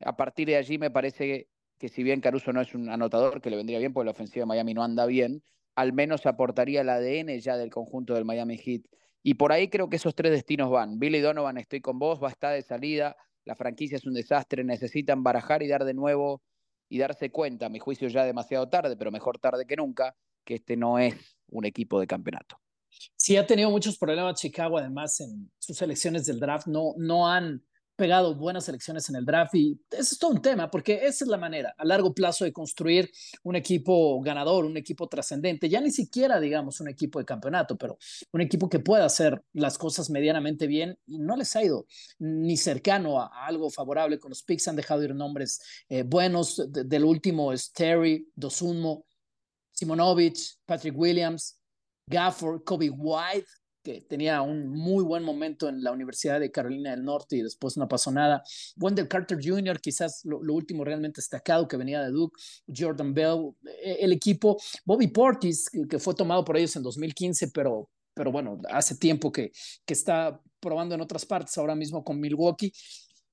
A 0.00 0.16
partir 0.16 0.48
de 0.48 0.56
allí 0.56 0.78
me 0.78 0.90
parece 0.90 1.48
que 1.78 1.88
si 1.88 2.02
bien 2.02 2.20
Caruso 2.20 2.52
no 2.52 2.60
es 2.60 2.74
un 2.74 2.88
anotador, 2.88 3.40
que 3.40 3.50
le 3.50 3.56
vendría 3.56 3.78
bien 3.78 3.92
porque 3.92 4.06
la 4.06 4.12
ofensiva 4.12 4.42
de 4.42 4.46
Miami 4.46 4.74
no 4.74 4.82
anda 4.82 5.06
bien, 5.06 5.42
al 5.74 5.92
menos 5.92 6.26
aportaría 6.26 6.80
el 6.80 6.88
ADN 6.88 7.38
ya 7.38 7.56
del 7.56 7.70
conjunto 7.70 8.14
del 8.14 8.24
Miami 8.24 8.56
Heat. 8.56 8.82
Y 9.22 9.34
por 9.34 9.52
ahí 9.52 9.68
creo 9.68 9.90
que 9.90 9.96
esos 9.96 10.14
tres 10.14 10.32
destinos 10.32 10.70
van. 10.70 10.98
Billy 10.98 11.20
Donovan, 11.20 11.58
estoy 11.58 11.80
con 11.80 11.98
vos, 11.98 12.22
va 12.22 12.28
a 12.28 12.30
estar 12.30 12.54
de 12.54 12.62
salida, 12.62 13.16
la 13.44 13.54
franquicia 13.54 13.96
es 13.96 14.06
un 14.06 14.14
desastre, 14.14 14.64
necesitan 14.64 15.22
barajar 15.22 15.62
y 15.62 15.68
dar 15.68 15.84
de 15.84 15.94
nuevo 15.94 16.42
y 16.88 16.98
darse 16.98 17.30
cuenta, 17.30 17.68
mi 17.68 17.78
juicio 17.78 18.08
ya 18.08 18.24
demasiado 18.24 18.68
tarde, 18.68 18.96
pero 18.96 19.10
mejor 19.10 19.38
tarde 19.38 19.66
que 19.66 19.76
nunca, 19.76 20.16
que 20.44 20.54
este 20.54 20.76
no 20.76 20.98
es 20.98 21.36
un 21.48 21.64
equipo 21.64 22.00
de 22.00 22.06
campeonato. 22.06 22.58
Sí, 23.16 23.36
ha 23.36 23.46
tenido 23.46 23.70
muchos 23.70 23.98
problemas 23.98 24.40
Chicago, 24.40 24.78
además 24.78 25.20
en 25.20 25.50
sus 25.58 25.80
elecciones 25.82 26.26
del 26.26 26.40
draft, 26.40 26.66
no, 26.66 26.94
no 26.96 27.28
han 27.28 27.62
pegado 27.96 28.34
buenas 28.34 28.68
elecciones 28.68 29.08
en 29.08 29.16
el 29.16 29.24
draft 29.24 29.54
y 29.54 29.80
eso 29.90 30.14
es 30.14 30.18
todo 30.18 30.30
un 30.30 30.42
tema, 30.42 30.70
porque 30.70 30.94
esa 31.02 31.24
es 31.24 31.28
la 31.28 31.38
manera 31.38 31.74
a 31.76 31.84
largo 31.84 32.14
plazo 32.14 32.44
de 32.44 32.52
construir 32.52 33.10
un 33.42 33.56
equipo 33.56 34.20
ganador, 34.20 34.66
un 34.66 34.76
equipo 34.76 35.08
trascendente, 35.08 35.68
ya 35.68 35.80
ni 35.80 35.90
siquiera 35.90 36.38
digamos 36.38 36.80
un 36.80 36.88
equipo 36.88 37.18
de 37.18 37.24
campeonato, 37.24 37.76
pero 37.76 37.98
un 38.32 38.42
equipo 38.42 38.68
que 38.68 38.80
pueda 38.80 39.06
hacer 39.06 39.42
las 39.54 39.78
cosas 39.78 40.10
medianamente 40.10 40.66
bien 40.66 40.98
y 41.06 41.18
no 41.18 41.36
les 41.36 41.56
ha 41.56 41.64
ido 41.64 41.86
ni 42.18 42.56
cercano 42.56 43.20
a, 43.20 43.46
algo 43.46 43.70
favorable 43.70 44.18
con 44.18 44.28
los 44.28 44.42
picks, 44.42 44.68
han 44.68 44.76
dejado 44.76 45.02
ir 45.02 45.14
nombres 45.14 45.60
eh, 45.88 46.02
buenos, 46.02 46.62
del 46.70 47.04
último 47.04 47.52
es 47.52 47.72
Terry, 47.72 48.28
Dosunmo, 48.34 49.06
Simonovich, 49.72 50.58
Patrick 50.66 50.96
Williams, 50.96 51.58
Gafford, 52.06 52.62
Kobe 52.64 52.90
White, 52.90 53.46
que 53.82 54.00
tenía 54.00 54.42
un 54.42 54.68
muy 54.68 55.04
buen 55.04 55.22
momento 55.22 55.68
en 55.68 55.82
la 55.82 55.92
Universidad 55.92 56.40
de 56.40 56.50
Carolina 56.50 56.90
del 56.90 57.04
Norte 57.04 57.36
y 57.36 57.42
después 57.42 57.76
no 57.76 57.86
pasó 57.86 58.10
nada. 58.10 58.42
Wendell 58.76 59.06
Carter 59.06 59.38
Jr., 59.40 59.80
quizás 59.80 60.24
lo, 60.24 60.40
último 60.52 60.84
realmente 60.84 61.20
destacado 61.20 61.68
que 61.68 61.76
venía 61.76 62.02
de 62.02 62.10
Duke, 62.10 62.36
Jordan 62.66 63.14
Bell, 63.14 63.52
e, 63.82 63.98
el 64.00 64.12
equipo, 64.12 64.56
Bobby 64.84 65.06
Portis, 65.06 65.70
que 65.88 65.98
fue 65.98 66.14
tomado 66.14 66.44
por 66.44 66.56
ellos 66.56 66.74
en 66.74 66.82
2015, 66.82 67.48
pero, 67.52 67.88
pero 68.12 68.32
bueno, 68.32 68.60
hace 68.70 68.96
tiempo 68.96 69.30
que, 69.30 69.52
que 69.84 69.94
está 69.94 70.40
probando 70.58 70.96
en 70.96 71.00
otras 71.00 71.24
partes, 71.24 71.56
ahora 71.58 71.76
mismo 71.76 72.02
con 72.02 72.18
Milwaukee. 72.18 72.72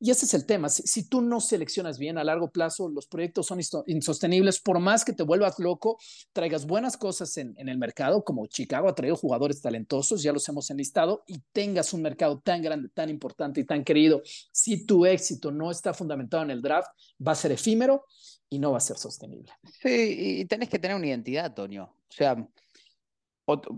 Y 0.03 0.11
ese 0.11 0.25
es 0.25 0.33
el 0.33 0.45
tema. 0.45 0.67
Si, 0.67 1.07
tú 1.07 1.21
no 1.21 1.39
seleccionas 1.39 1.97
bien 1.97 2.17
a 2.17 2.25
largo 2.25 2.51
plazo, 2.51 2.89
los 2.89 3.07
proyectos 3.07 3.45
son 3.45 3.61
insostenibles. 3.87 4.59
Por 4.59 4.79
más 4.79 5.05
que 5.05 5.13
te 5.13 5.23
vuelvas 5.23 5.59
loco, 5.59 5.97
traigas 6.33 6.65
buenas 6.65 6.97
cosas 6.97 7.37
en, 7.37 7.55
el 7.57 7.77
mercado, 7.77 8.21
como 8.21 8.45
Chicago 8.47 8.89
ha 8.89 8.95
traído 8.95 9.15
jugadores 9.15 9.61
talentosos, 9.61 10.21
ya 10.21 10.33
los 10.33 10.49
hemos 10.49 10.69
enlistado, 10.69 11.23
y 11.25 11.39
tengas 11.53 11.93
un 11.93 12.01
mercado 12.01 12.41
tan 12.41 12.61
grande, 12.61 12.89
tan 12.89 13.09
importante 13.09 13.61
y 13.61 13.63
tan 13.63 13.85
querido, 13.85 14.21
si 14.51 14.85
tu 14.85 15.05
éxito 15.05 15.53
no 15.53 15.71
está 15.71 15.93
fundamentado 15.93 16.43
en 16.43 16.51
el 16.51 16.61
draft, 16.61 16.89
va 17.25 17.31
a 17.31 17.35
ser 17.35 17.53
efímero 17.53 18.03
y 18.49 18.59
no 18.59 18.73
va 18.73 18.79
a 18.79 18.81
ser 18.81 18.97
sostenible. 18.97 19.53
Sí, 19.81 20.41
y 20.41 20.45
tenés 20.47 20.67
que 20.67 20.79
tener 20.79 20.97
una 20.97 21.07
identidad, 21.07 21.53
Toño. 21.53 21.85
O 21.85 22.13
sea, 22.13 22.35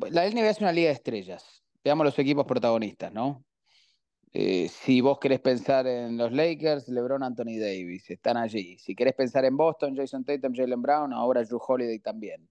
la 0.09 0.27
NBA 0.27 0.49
es 0.49 0.59
una 0.59 0.71
liga 0.71 0.87
de 0.87 0.95
estrellas. 0.95 1.61
Veamos 1.83 2.03
los 2.03 2.17
equipos 2.17 2.47
protagonistas, 2.47 3.13
¿no? 3.13 3.45
Eh, 4.37 4.67
si 4.67 4.99
vos 4.99 5.17
querés 5.17 5.39
pensar 5.39 5.87
en 5.87 6.17
los 6.17 6.33
Lakers, 6.33 6.89
LeBron, 6.89 7.23
Anthony 7.23 7.57
Davis, 7.57 8.09
están 8.09 8.35
allí. 8.35 8.77
Si 8.77 8.93
querés 8.93 9.13
pensar 9.13 9.45
en 9.45 9.55
Boston, 9.55 9.95
Jason 9.95 10.25
Tatum, 10.25 10.53
Jalen 10.53 10.81
Brown, 10.81 11.13
ahora 11.13 11.41
Drew 11.45 11.57
Holiday 11.65 11.99
también. 11.99 12.45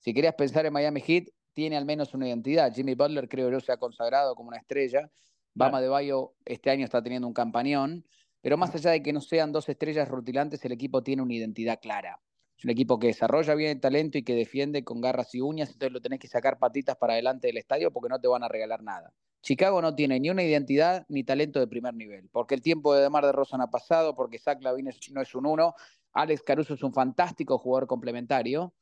Si 0.00 0.12
querías 0.12 0.34
pensar 0.34 0.66
en 0.66 0.74
Miami 0.74 1.00
Heat, 1.00 1.28
tiene 1.54 1.78
al 1.78 1.86
menos 1.86 2.12
una 2.12 2.28
identidad. 2.28 2.70
Jimmy 2.74 2.94
Butler 2.94 3.26
creo 3.26 3.50
yo 3.50 3.58
se 3.58 3.72
ha 3.72 3.78
consagrado 3.78 4.34
como 4.34 4.48
una 4.48 4.58
estrella. 4.58 5.10
Bama 5.54 5.80
de 5.80 5.88
Bayo 5.88 6.34
este 6.44 6.68
año 6.68 6.84
está 6.84 7.02
teniendo 7.02 7.26
un 7.26 7.32
campañón. 7.32 8.04
Pero 8.42 8.58
más 8.58 8.74
allá 8.74 8.90
de 8.90 9.02
que 9.02 9.14
no 9.14 9.22
sean 9.22 9.50
dos 9.50 9.66
estrellas 9.70 10.10
rutilantes, 10.10 10.62
el 10.66 10.72
equipo 10.72 11.02
tiene 11.02 11.22
una 11.22 11.32
identidad 11.32 11.80
clara. 11.80 12.20
Es 12.58 12.64
un 12.64 12.70
equipo 12.70 12.98
que 12.98 13.06
desarrolla 13.06 13.54
bien 13.54 13.70
el 13.70 13.80
talento 13.80 14.18
y 14.18 14.24
que 14.24 14.34
defiende 14.34 14.84
con 14.84 15.00
garras 15.00 15.34
y 15.34 15.40
uñas, 15.40 15.70
entonces 15.70 15.92
lo 15.94 16.02
tenés 16.02 16.18
que 16.18 16.28
sacar 16.28 16.58
patitas 16.58 16.98
para 16.98 17.14
adelante 17.14 17.46
del 17.46 17.56
estadio 17.56 17.90
porque 17.90 18.10
no 18.10 18.20
te 18.20 18.28
van 18.28 18.42
a 18.42 18.48
regalar 18.48 18.82
nada. 18.82 19.14
Chicago 19.42 19.80
no 19.80 19.94
tiene 19.94 20.20
ni 20.20 20.30
una 20.30 20.42
identidad 20.42 21.06
ni 21.08 21.24
talento 21.24 21.60
de 21.60 21.66
primer 21.66 21.94
nivel, 21.94 22.28
porque 22.30 22.54
el 22.54 22.62
tiempo 22.62 22.94
de 22.94 23.02
Demar 23.02 23.24
de 23.24 23.32
Rosan 23.32 23.60
ha 23.62 23.70
pasado, 23.70 24.14
porque 24.14 24.38
Zach 24.38 24.62
Lavine 24.62 24.90
no 25.12 25.22
es 25.22 25.34
un 25.34 25.46
uno, 25.46 25.74
Alex 26.12 26.42
Caruso 26.42 26.74
es 26.74 26.82
un 26.82 26.92
fantástico 26.92 27.58
jugador 27.58 27.86
complementario, 27.86 28.74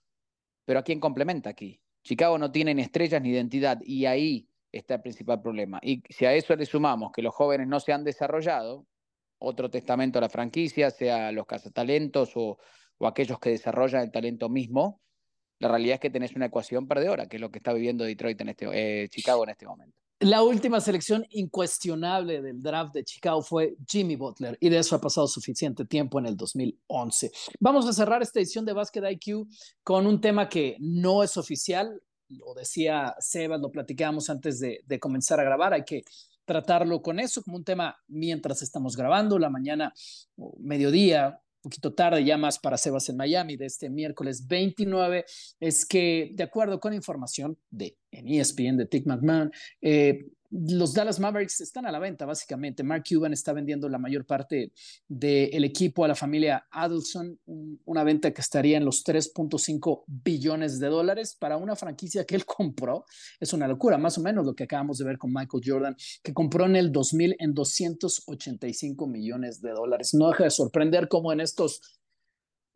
pero 0.65 0.81
¿a 0.81 0.83
quién 0.83 1.01
complementa 1.01 1.51
aquí? 1.51 1.81
Chicago 2.03 2.39
no 2.39 2.51
tiene 2.51 2.75
ni 2.75 2.83
estrellas 2.83 3.23
ni 3.23 3.31
identidad 3.31 3.81
y 3.83 4.07
ahí 4.07 4.49
está 4.73 4.95
el 4.95 5.03
principal 5.03 5.41
problema. 5.41 5.79
Y 5.83 6.03
si 6.09 6.27
a 6.27 6.35
eso 6.35 6.55
le 6.57 6.67
sumamos 6.67 7.13
que 7.13 7.23
los 7.23 7.35
jóvenes 7.35 7.69
no 7.69 7.81
se 7.81 7.93
han 7.93 8.05
desarrollado, 8.05 8.87
otro 9.39 9.71
testamento 9.71 10.19
a 10.19 10.23
la 10.23 10.29
franquicia, 10.29 10.91
sea 10.91 11.33
los 11.33 11.47
cazatalentos 11.47 12.33
o, 12.35 12.59
aquellos 13.01 13.39
que 13.39 13.51
desarrollan 13.51 14.03
el 14.03 14.11
talento 14.11 14.49
mismo, 14.49 15.01
la 15.61 15.69
realidad 15.69 15.95
es 15.95 16.01
que 16.01 16.11
tenés 16.11 16.35
una 16.35 16.47
ecuación 16.47 16.89
perdedora, 16.89 17.29
que 17.29 17.37
es 17.37 17.41
lo 17.41 17.51
que 17.51 17.59
está 17.59 17.73
viviendo 17.73 18.05
Detroit 18.05 18.41
en 18.41 18.49
este, 18.49 19.05
eh, 19.05 19.09
Chicago 19.09 19.45
en 19.45 19.51
este 19.51 19.67
momento. 19.67 20.08
La 20.21 20.43
última 20.43 20.81
selección 20.81 21.25
incuestionable 21.31 22.43
del 22.43 22.61
draft 22.61 22.93
de 22.93 23.05
Chicago 23.05 23.41
fue 23.41 23.77
Jimmy 23.87 24.17
Butler 24.17 24.59
y 24.61 24.69
de 24.69 24.79
eso 24.79 24.97
ha 24.97 25.01
pasado 25.01 25.29
suficiente 25.29 25.85
tiempo 25.85 26.19
en 26.19 26.27
el 26.27 26.37
2011. 26.37 27.31
Vamos 27.61 27.87
a 27.87 27.93
cerrar 27.93 28.21
esta 28.21 28.41
edición 28.41 28.65
de 28.65 28.73
Basket 28.73 29.09
IQ 29.09 29.47
con 29.85 30.09
un 30.09 30.21
tema 30.21 30.49
que 30.49 30.77
no 30.81 31.23
es 31.23 31.37
oficial, 31.37 32.03
lo 32.31 32.53
decía 32.55 33.15
Sebas, 33.21 33.61
lo 33.61 33.71
platicábamos 33.71 34.29
antes 34.29 34.59
de, 34.59 34.81
de 34.85 34.99
comenzar 34.99 35.39
a 35.39 35.45
grabar, 35.45 35.73
hay 35.73 35.85
que 35.85 36.03
tratarlo 36.45 37.01
con 37.01 37.21
eso 37.21 37.41
como 37.45 37.57
un 37.57 37.65
tema 37.65 37.97
mientras 38.09 38.61
estamos 38.63 38.97
grabando, 38.97 39.39
la 39.39 39.51
mañana 39.51 39.95
o 40.37 40.57
mediodía, 40.59 41.41
poquito 41.61 41.93
tarde, 41.93 42.25
ya 42.25 42.37
más 42.37 42.59
para 42.59 42.77
Sebas 42.77 43.09
en 43.09 43.17
Miami, 43.17 43.57
de 43.57 43.67
este 43.67 43.91
miércoles 43.91 44.47
29, 44.47 45.25
es 45.61 45.85
que, 45.87 46.31
de 46.35 46.45
acuerdo 46.45 46.81
con 46.81 46.95
información 46.95 47.59
de 47.71 47.97
en 48.11 48.29
ESPN 48.29 48.77
de 48.77 48.87
Tick 48.87 49.07
McMahon, 49.07 49.53
eh, 49.83 50.27
los 50.51 50.95
Dallas 50.95 51.21
Mavericks 51.21 51.61
están 51.61 51.87
a 51.87 51.93
la 51.93 51.99
venta, 51.99 52.25
básicamente. 52.25 52.83
Mark 52.83 53.05
Cuban 53.09 53.33
está 53.33 53.53
vendiendo 53.53 53.89
la 53.89 53.99
mayor 53.99 54.25
parte 54.25 54.73
del 55.07 55.65
equipo 55.65 56.05
a 56.05 56.09
la 56.09 56.15
familia 56.15 56.67
Adelson, 56.71 57.39
una 57.85 58.05
venta 58.05 58.33
que 58.33 58.41
estaría 58.41 58.79
en 58.79 58.85
los 58.85 59.05
3.5 59.05 60.05
billones 60.07 60.79
de 60.79 60.89
dólares 60.89 61.37
para 61.39 61.57
una 61.57 61.77
franquicia 61.77 62.25
que 62.25 62.35
él 62.35 62.45
compró. 62.47 63.05
Es 63.39 63.53
una 63.53 63.69
locura, 63.69 63.99
más 63.99 64.17
o 64.19 64.23
menos 64.23 64.47
lo 64.47 64.55
que 64.55 64.65
acabamos 64.65 64.99
de 64.99 65.05
ver 65.05 65.19
con 65.19 65.33
Michael 65.33 65.63
Jordan, 65.65 65.97
que 66.23 66.33
compró 66.33 66.65
en 66.65 66.77
el 66.77 66.93
2000 66.93 67.37
en 67.39 67.55
285 67.55 69.07
millones 69.07 69.61
de 69.61 69.71
dólares. 69.71 70.15
No 70.15 70.29
deja 70.29 70.45
de 70.45 70.51
sorprender 70.51 71.09
cómo 71.09 71.33
en 71.33 71.41
estos 71.41 71.98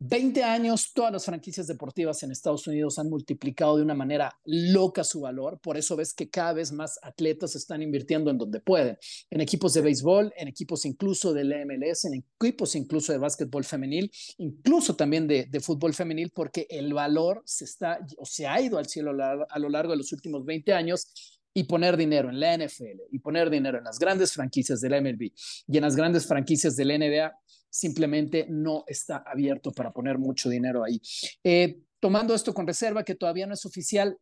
20 0.05 0.43
años, 0.43 0.91
todas 0.93 1.13
las 1.13 1.23
franquicias 1.23 1.65
deportivas 1.65 2.21
en 2.23 2.31
Estados 2.31 2.67
Unidos 2.67 2.99
han 2.99 3.09
multiplicado 3.09 3.77
de 3.77 3.83
una 3.83 3.93
manera 3.93 4.37
loca 4.43 5.01
su 5.05 5.21
valor. 5.21 5.61
Por 5.61 5.77
eso 5.77 5.95
ves 5.95 6.13
que 6.13 6.29
cada 6.29 6.51
vez 6.51 6.73
más 6.73 6.99
atletas 7.01 7.55
están 7.55 7.81
invirtiendo 7.81 8.29
en 8.29 8.37
donde 8.37 8.59
pueden, 8.59 8.97
en 9.29 9.39
equipos 9.39 9.73
de 9.73 9.79
béisbol, 9.79 10.33
en 10.35 10.49
equipos 10.49 10.83
incluso 10.83 11.31
del 11.33 11.53
MLS, 11.65 12.03
en 12.03 12.15
equipos 12.15 12.75
incluso 12.75 13.13
de 13.13 13.17
básquetbol 13.17 13.63
femenil, 13.63 14.11
incluso 14.39 14.93
también 14.97 15.25
de, 15.25 15.47
fútbol 15.61 15.93
femenil, 15.93 16.31
porque 16.35 16.67
el 16.69 16.93
valor 16.93 17.41
se 17.45 17.63
está 17.63 18.05
o 18.17 18.25
se 18.25 18.45
ha 18.45 18.59
ido 18.59 18.77
al 18.77 18.87
cielo 18.87 19.11
a 19.21 19.59
lo 19.59 19.69
largo 19.69 19.91
de 19.91 19.99
los 19.99 20.11
últimos 20.11 20.43
20 20.43 20.73
años 20.73 21.39
y 21.53 21.63
poner 21.63 21.95
dinero 21.95 22.29
en 22.29 22.41
la 22.41 22.57
NFL 22.57 23.03
y 23.09 23.19
poner 23.19 23.49
dinero 23.49 23.77
en 23.77 23.85
las 23.85 23.99
grandes 23.99 24.33
franquicias 24.33 24.81
de 24.81 24.89
la 24.89 24.99
MLB 24.99 25.31
y 25.67 25.77
en 25.77 25.83
las 25.83 25.95
grandes 25.95 26.25
franquicias 26.25 26.75
de 26.75 26.83
la 26.83 26.97
NBA 26.97 27.31
simplemente 27.73 28.45
no 28.47 28.83
está 28.85 29.23
abierto 29.25 29.71
para 29.71 29.91
poner 29.91 30.19
mucho 30.19 30.47
dinero 30.47 30.83
ahí. 30.83 31.01
Eh, 31.43 31.79
tomando 31.99 32.35
esto 32.35 32.53
con 32.53 32.67
reserva, 32.67 33.03
que 33.03 33.15
todavía 33.15 33.47
no 33.47 33.55
es 33.55 33.65
oficial, 33.65 34.15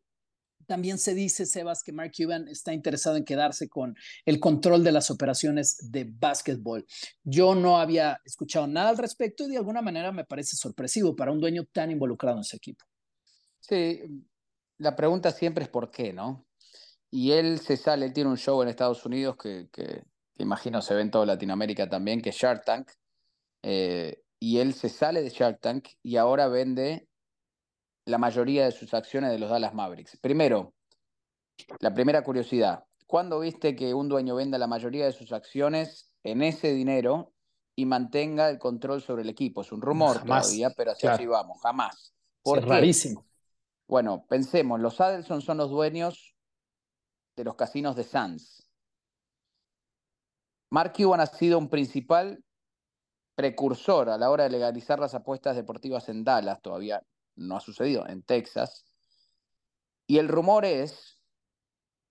también 0.65 0.97
se 0.97 1.13
dice, 1.13 1.45
Sebas, 1.45 1.83
que 1.83 1.91
Mark 1.91 2.13
Cuban 2.15 2.47
está 2.47 2.73
interesado 2.73 3.17
en 3.17 3.25
quedarse 3.25 3.67
con 3.67 3.93
el 4.25 4.39
control 4.39 4.85
de 4.85 4.93
las 4.93 5.11
operaciones 5.11 5.91
de 5.91 6.05
básquetbol. 6.05 6.85
Yo 7.23 7.53
no 7.53 7.77
había 7.77 8.21
escuchado 8.23 8.67
nada 8.67 8.89
al 8.89 8.97
respecto 8.97 9.43
y 9.43 9.49
de 9.51 9.57
alguna 9.57 9.81
manera 9.81 10.13
me 10.13 10.23
parece 10.23 10.55
sorpresivo 10.55 11.13
para 11.13 11.33
un 11.33 11.41
dueño 11.41 11.65
tan 11.73 11.91
involucrado 11.91 12.37
en 12.37 12.41
ese 12.41 12.55
equipo. 12.55 12.85
Sí, 13.59 13.99
la 14.77 14.95
pregunta 14.95 15.31
siempre 15.31 15.65
es 15.65 15.69
por 15.69 15.91
qué, 15.91 16.13
¿no? 16.13 16.47
Y 17.09 17.31
él 17.33 17.59
se 17.59 17.75
sale, 17.75 18.05
él 18.05 18.13
tiene 18.13 18.29
un 18.29 18.37
show 18.37 18.61
en 18.61 18.69
Estados 18.69 19.05
Unidos 19.05 19.35
que, 19.35 19.67
que, 19.73 20.05
que 20.33 20.43
imagino 20.43 20.81
se 20.81 20.93
ve 20.93 21.01
en 21.01 21.11
toda 21.11 21.25
Latinoamérica 21.25 21.89
también, 21.89 22.21
que 22.21 22.29
es 22.29 22.35
Shark 22.37 22.63
Tank, 22.63 22.91
eh, 23.63 24.23
y 24.39 24.59
él 24.59 24.73
se 24.73 24.89
sale 24.89 25.21
de 25.21 25.29
Shark 25.29 25.59
Tank 25.59 25.89
y 26.01 26.17
ahora 26.17 26.47
vende 26.47 27.07
la 28.05 28.17
mayoría 28.17 28.65
de 28.65 28.71
sus 28.71 28.93
acciones 28.93 29.31
de 29.31 29.39
los 29.39 29.49
Dallas 29.49 29.73
Mavericks. 29.73 30.17
Primero, 30.17 30.73
la 31.79 31.93
primera 31.93 32.23
curiosidad, 32.23 32.85
¿cuándo 33.05 33.39
viste 33.39 33.75
que 33.75 33.93
un 33.93 34.09
dueño 34.09 34.35
venda 34.35 34.57
la 34.57 34.67
mayoría 34.67 35.05
de 35.05 35.11
sus 35.11 35.31
acciones 35.31 36.11
en 36.23 36.41
ese 36.41 36.73
dinero 36.73 37.33
y 37.75 37.85
mantenga 37.85 38.49
el 38.49 38.57
control 38.57 39.01
sobre 39.01 39.21
el 39.21 39.29
equipo? 39.29 39.61
Es 39.61 39.71
un 39.71 39.81
rumor 39.81 40.23
todavía, 40.23 40.71
pero 40.71 40.91
así, 40.91 41.07
así 41.07 41.25
vamos, 41.25 41.61
jamás. 41.61 42.13
es 42.43 42.65
rarísimo. 42.65 43.25
Bueno, 43.87 44.25
pensemos, 44.27 44.79
los 44.79 44.99
Adelson 45.01 45.41
son 45.41 45.57
los 45.57 45.69
dueños 45.69 46.35
de 47.35 47.43
los 47.43 47.55
casinos 47.55 47.95
de 47.95 48.03
Sands. 48.03 48.67
Mark 50.71 50.93
Cuban 50.95 51.19
ha 51.19 51.25
sido 51.25 51.57
un 51.57 51.69
principal 51.69 52.43
precursor 53.41 54.07
a 54.11 54.19
la 54.19 54.29
hora 54.29 54.43
de 54.43 54.51
legalizar 54.51 54.99
las 54.99 55.15
apuestas 55.15 55.55
deportivas 55.55 56.09
en 56.09 56.23
Dallas, 56.23 56.61
todavía 56.61 57.01
no 57.35 57.57
ha 57.57 57.59
sucedido, 57.59 58.07
en 58.07 58.21
Texas. 58.21 58.85
Y 60.05 60.19
el 60.19 60.27
rumor 60.27 60.63
es 60.63 61.19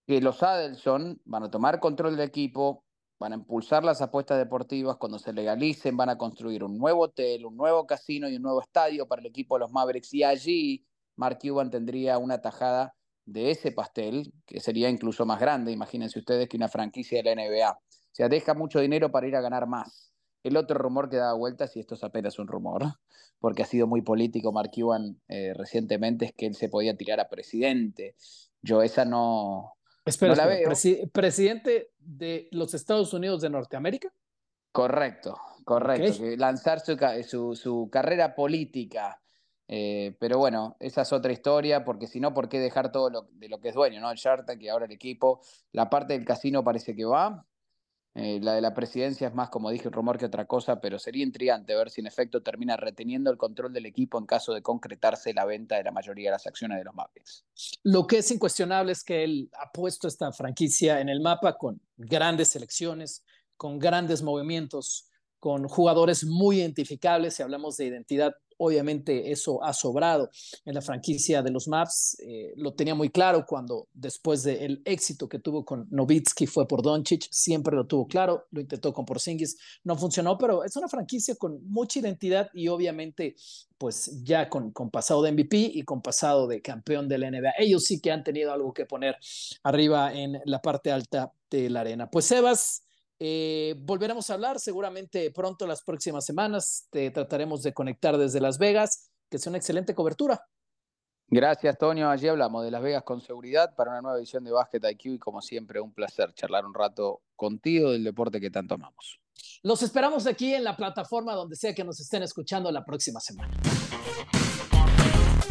que 0.08 0.20
los 0.20 0.42
Adelson 0.42 1.22
van 1.24 1.44
a 1.44 1.50
tomar 1.52 1.78
control 1.78 2.16
del 2.16 2.26
equipo, 2.26 2.84
van 3.20 3.32
a 3.32 3.36
impulsar 3.36 3.84
las 3.84 4.02
apuestas 4.02 4.38
deportivas, 4.38 4.96
cuando 4.96 5.20
se 5.20 5.32
legalicen 5.32 5.96
van 5.96 6.08
a 6.08 6.18
construir 6.18 6.64
un 6.64 6.76
nuevo 6.76 7.02
hotel, 7.02 7.46
un 7.46 7.56
nuevo 7.56 7.86
casino 7.86 8.28
y 8.28 8.34
un 8.34 8.42
nuevo 8.42 8.60
estadio 8.60 9.06
para 9.06 9.20
el 9.20 9.26
equipo 9.26 9.54
de 9.54 9.60
los 9.60 9.70
Mavericks 9.70 10.12
y 10.12 10.24
allí 10.24 10.84
Mark 11.14 11.38
Cuban 11.40 11.70
tendría 11.70 12.18
una 12.18 12.40
tajada 12.40 12.96
de 13.24 13.52
ese 13.52 13.70
pastel, 13.70 14.32
que 14.46 14.58
sería 14.58 14.88
incluso 14.88 15.24
más 15.24 15.38
grande, 15.38 15.70
imagínense 15.70 16.18
ustedes, 16.18 16.48
que 16.48 16.56
una 16.56 16.68
franquicia 16.68 17.22
de 17.22 17.36
la 17.36 17.40
NBA. 17.40 17.70
O 17.70 18.14
sea, 18.14 18.28
deja 18.28 18.52
mucho 18.54 18.80
dinero 18.80 19.12
para 19.12 19.28
ir 19.28 19.36
a 19.36 19.40
ganar 19.40 19.68
más. 19.68 20.09
El 20.42 20.56
otro 20.56 20.78
rumor 20.78 21.10
que 21.10 21.16
da 21.16 21.32
vueltas, 21.34 21.76
y 21.76 21.80
esto 21.80 21.94
es 21.94 22.04
apenas 22.04 22.38
un 22.38 22.48
rumor, 22.48 22.82
porque 23.40 23.62
ha 23.62 23.66
sido 23.66 23.86
muy 23.86 24.02
político 24.02 24.52
Mark 24.52 24.70
Cuban 24.74 25.20
eh, 25.28 25.54
recientemente, 25.54 26.26
es 26.26 26.32
que 26.32 26.46
él 26.46 26.54
se 26.54 26.68
podía 26.68 26.96
tirar 26.96 27.20
a 27.20 27.28
presidente. 27.28 28.14
Yo 28.62 28.82
esa 28.82 29.04
no, 29.04 29.74
espera, 30.04 30.34
la 30.34 30.46
veo. 30.46 30.70
¿Presidente 31.12 31.92
de 31.98 32.48
los 32.52 32.74
Estados 32.74 33.12
Unidos 33.14 33.40
de 33.40 33.50
Norteamérica? 33.50 34.12
Correcto, 34.72 35.38
correcto. 35.64 36.22
Lanzar 36.36 36.80
su, 36.80 37.54
su, 37.54 37.88
carrera 37.90 38.34
política 38.34 39.20
Eh, 39.72 40.16
pero 40.18 40.36
bueno, 40.36 40.76
esa 40.80 41.02
es 41.02 41.12
otra 41.12 41.30
historia, 41.32 41.84
porque 41.84 42.08
si 42.08 42.18
no, 42.18 42.34
¿por 42.34 42.48
qué 42.48 42.58
dejar 42.58 42.90
todo 42.90 43.08
lo, 43.08 43.28
de 43.34 43.48
lo 43.48 43.60
que 43.60 43.68
es 43.68 43.74
dueño, 43.76 44.00
¿no? 44.00 44.10
El 44.10 44.16
Shartak 44.16 44.60
y 44.60 44.68
ahora 44.68 44.86
el 44.86 44.90
equipo. 44.90 45.42
La 45.70 45.88
parte 45.88 46.14
del 46.14 46.24
casino 46.24 46.64
parece 46.64 46.96
que 46.96 47.04
va. 47.04 47.46
Eh, 48.22 48.38
la 48.42 48.52
de 48.52 48.60
la 48.60 48.74
presidencia 48.74 49.28
es 49.28 49.34
más, 49.34 49.48
como 49.48 49.70
dije, 49.70 49.88
un 49.88 49.94
rumor 49.94 50.18
que 50.18 50.26
otra 50.26 50.44
cosa, 50.44 50.78
pero 50.78 50.98
sería 50.98 51.24
intrigante 51.24 51.74
ver 51.74 51.88
si 51.88 52.02
en 52.02 52.06
efecto 52.06 52.42
termina 52.42 52.76
reteniendo 52.76 53.30
el 53.30 53.38
control 53.38 53.72
del 53.72 53.86
equipo 53.86 54.18
en 54.18 54.26
caso 54.26 54.52
de 54.52 54.60
concretarse 54.60 55.32
la 55.32 55.46
venta 55.46 55.76
de 55.76 55.84
la 55.84 55.90
mayoría 55.90 56.28
de 56.28 56.32
las 56.32 56.46
acciones 56.46 56.76
de 56.76 56.84
los 56.84 56.94
Mavericks. 56.94 57.46
Lo 57.82 58.06
que 58.06 58.18
es 58.18 58.30
incuestionable 58.30 58.92
es 58.92 59.04
que 59.04 59.24
él 59.24 59.50
ha 59.58 59.72
puesto 59.72 60.06
esta 60.06 60.30
franquicia 60.32 61.00
en 61.00 61.08
el 61.08 61.20
mapa 61.20 61.56
con 61.56 61.80
grandes 61.96 62.48
selecciones, 62.48 63.24
con 63.56 63.78
grandes 63.78 64.22
movimientos, 64.22 65.08
con 65.38 65.66
jugadores 65.66 66.22
muy 66.26 66.58
identificables, 66.58 67.36
si 67.36 67.42
hablamos 67.42 67.78
de 67.78 67.86
identidad 67.86 68.34
Obviamente 68.62 69.32
eso 69.32 69.64
ha 69.64 69.72
sobrado 69.72 70.30
en 70.66 70.74
la 70.74 70.82
franquicia 70.82 71.42
de 71.42 71.50
los 71.50 71.66
Maps. 71.66 72.18
Eh, 72.20 72.52
lo 72.56 72.74
tenía 72.74 72.94
muy 72.94 73.08
claro 73.08 73.46
cuando 73.46 73.88
después 73.94 74.42
del 74.42 74.82
éxito 74.84 75.28
que 75.30 75.38
tuvo 75.38 75.64
con 75.64 75.86
Novitsky 75.90 76.46
fue 76.46 76.68
por 76.68 76.82
Doncic, 76.82 77.26
siempre 77.30 77.74
lo 77.74 77.86
tuvo 77.86 78.06
claro, 78.06 78.46
lo 78.50 78.60
intentó 78.60 78.92
con 78.92 79.06
Porzingis, 79.06 79.56
no 79.84 79.96
funcionó, 79.96 80.36
pero 80.36 80.62
es 80.62 80.76
una 80.76 80.88
franquicia 80.88 81.36
con 81.36 81.66
mucha 81.70 82.00
identidad 82.00 82.50
y 82.52 82.68
obviamente 82.68 83.34
pues 83.78 84.22
ya 84.22 84.50
con, 84.50 84.72
con 84.72 84.90
pasado 84.90 85.22
de 85.22 85.32
MVP 85.32 85.56
y 85.56 85.82
con 85.84 86.02
pasado 86.02 86.46
de 86.46 86.60
campeón 86.60 87.08
de 87.08 87.16
la 87.16 87.30
NBA. 87.30 87.52
Ellos 87.58 87.84
sí 87.84 87.98
que 87.98 88.12
han 88.12 88.22
tenido 88.22 88.52
algo 88.52 88.74
que 88.74 88.84
poner 88.84 89.16
arriba 89.62 90.12
en 90.12 90.38
la 90.44 90.60
parte 90.60 90.92
alta 90.92 91.32
de 91.50 91.70
la 91.70 91.80
arena. 91.80 92.10
Pues 92.10 92.26
Sebas, 92.26 92.82
eh, 93.22 93.74
volveremos 93.78 94.30
a 94.30 94.34
hablar 94.34 94.58
seguramente 94.58 95.30
pronto 95.30 95.66
las 95.66 95.82
próximas 95.82 96.24
semanas. 96.24 96.88
Te 96.90 97.10
trataremos 97.10 97.62
de 97.62 97.74
conectar 97.74 98.16
desde 98.16 98.40
Las 98.40 98.56
Vegas, 98.56 99.10
que 99.28 99.36
es 99.36 99.46
una 99.46 99.58
excelente 99.58 99.94
cobertura. 99.94 100.40
Gracias, 101.28 101.76
Tonio. 101.78 102.08
Allí 102.08 102.26
hablamos 102.28 102.64
de 102.64 102.70
Las 102.70 102.82
Vegas 102.82 103.02
con 103.04 103.20
seguridad 103.20 103.74
para 103.76 103.90
una 103.90 104.00
nueva 104.00 104.18
edición 104.18 104.42
de 104.42 104.52
Basket 104.52 104.80
IQ 104.90 105.04
y 105.04 105.18
como 105.18 105.42
siempre 105.42 105.80
un 105.80 105.92
placer 105.92 106.32
charlar 106.32 106.64
un 106.64 106.72
rato 106.72 107.20
contigo 107.36 107.92
del 107.92 108.02
deporte 108.02 108.40
que 108.40 108.50
tanto 108.50 108.74
amamos. 108.74 109.20
Los 109.62 109.82
esperamos 109.82 110.26
aquí 110.26 110.54
en 110.54 110.64
la 110.64 110.74
plataforma 110.74 111.34
donde 111.34 111.56
sea 111.56 111.74
que 111.74 111.84
nos 111.84 112.00
estén 112.00 112.22
escuchando 112.22 112.72
la 112.72 112.84
próxima 112.84 113.20
semana. 113.20 113.52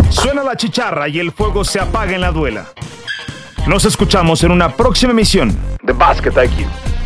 Suena 0.09 0.43
la 0.43 0.57
chicharra 0.57 1.07
y 1.07 1.19
el 1.19 1.31
fuego 1.31 1.63
se 1.63 1.79
apaga 1.79 2.13
en 2.13 2.21
la 2.21 2.31
duela. 2.31 2.67
Nos 3.67 3.85
escuchamos 3.85 4.43
en 4.43 4.51
una 4.51 4.75
próxima 4.75 5.11
emisión 5.11 5.55
de 5.83 5.93
Basket 5.93 6.31
IQ. 6.31 6.98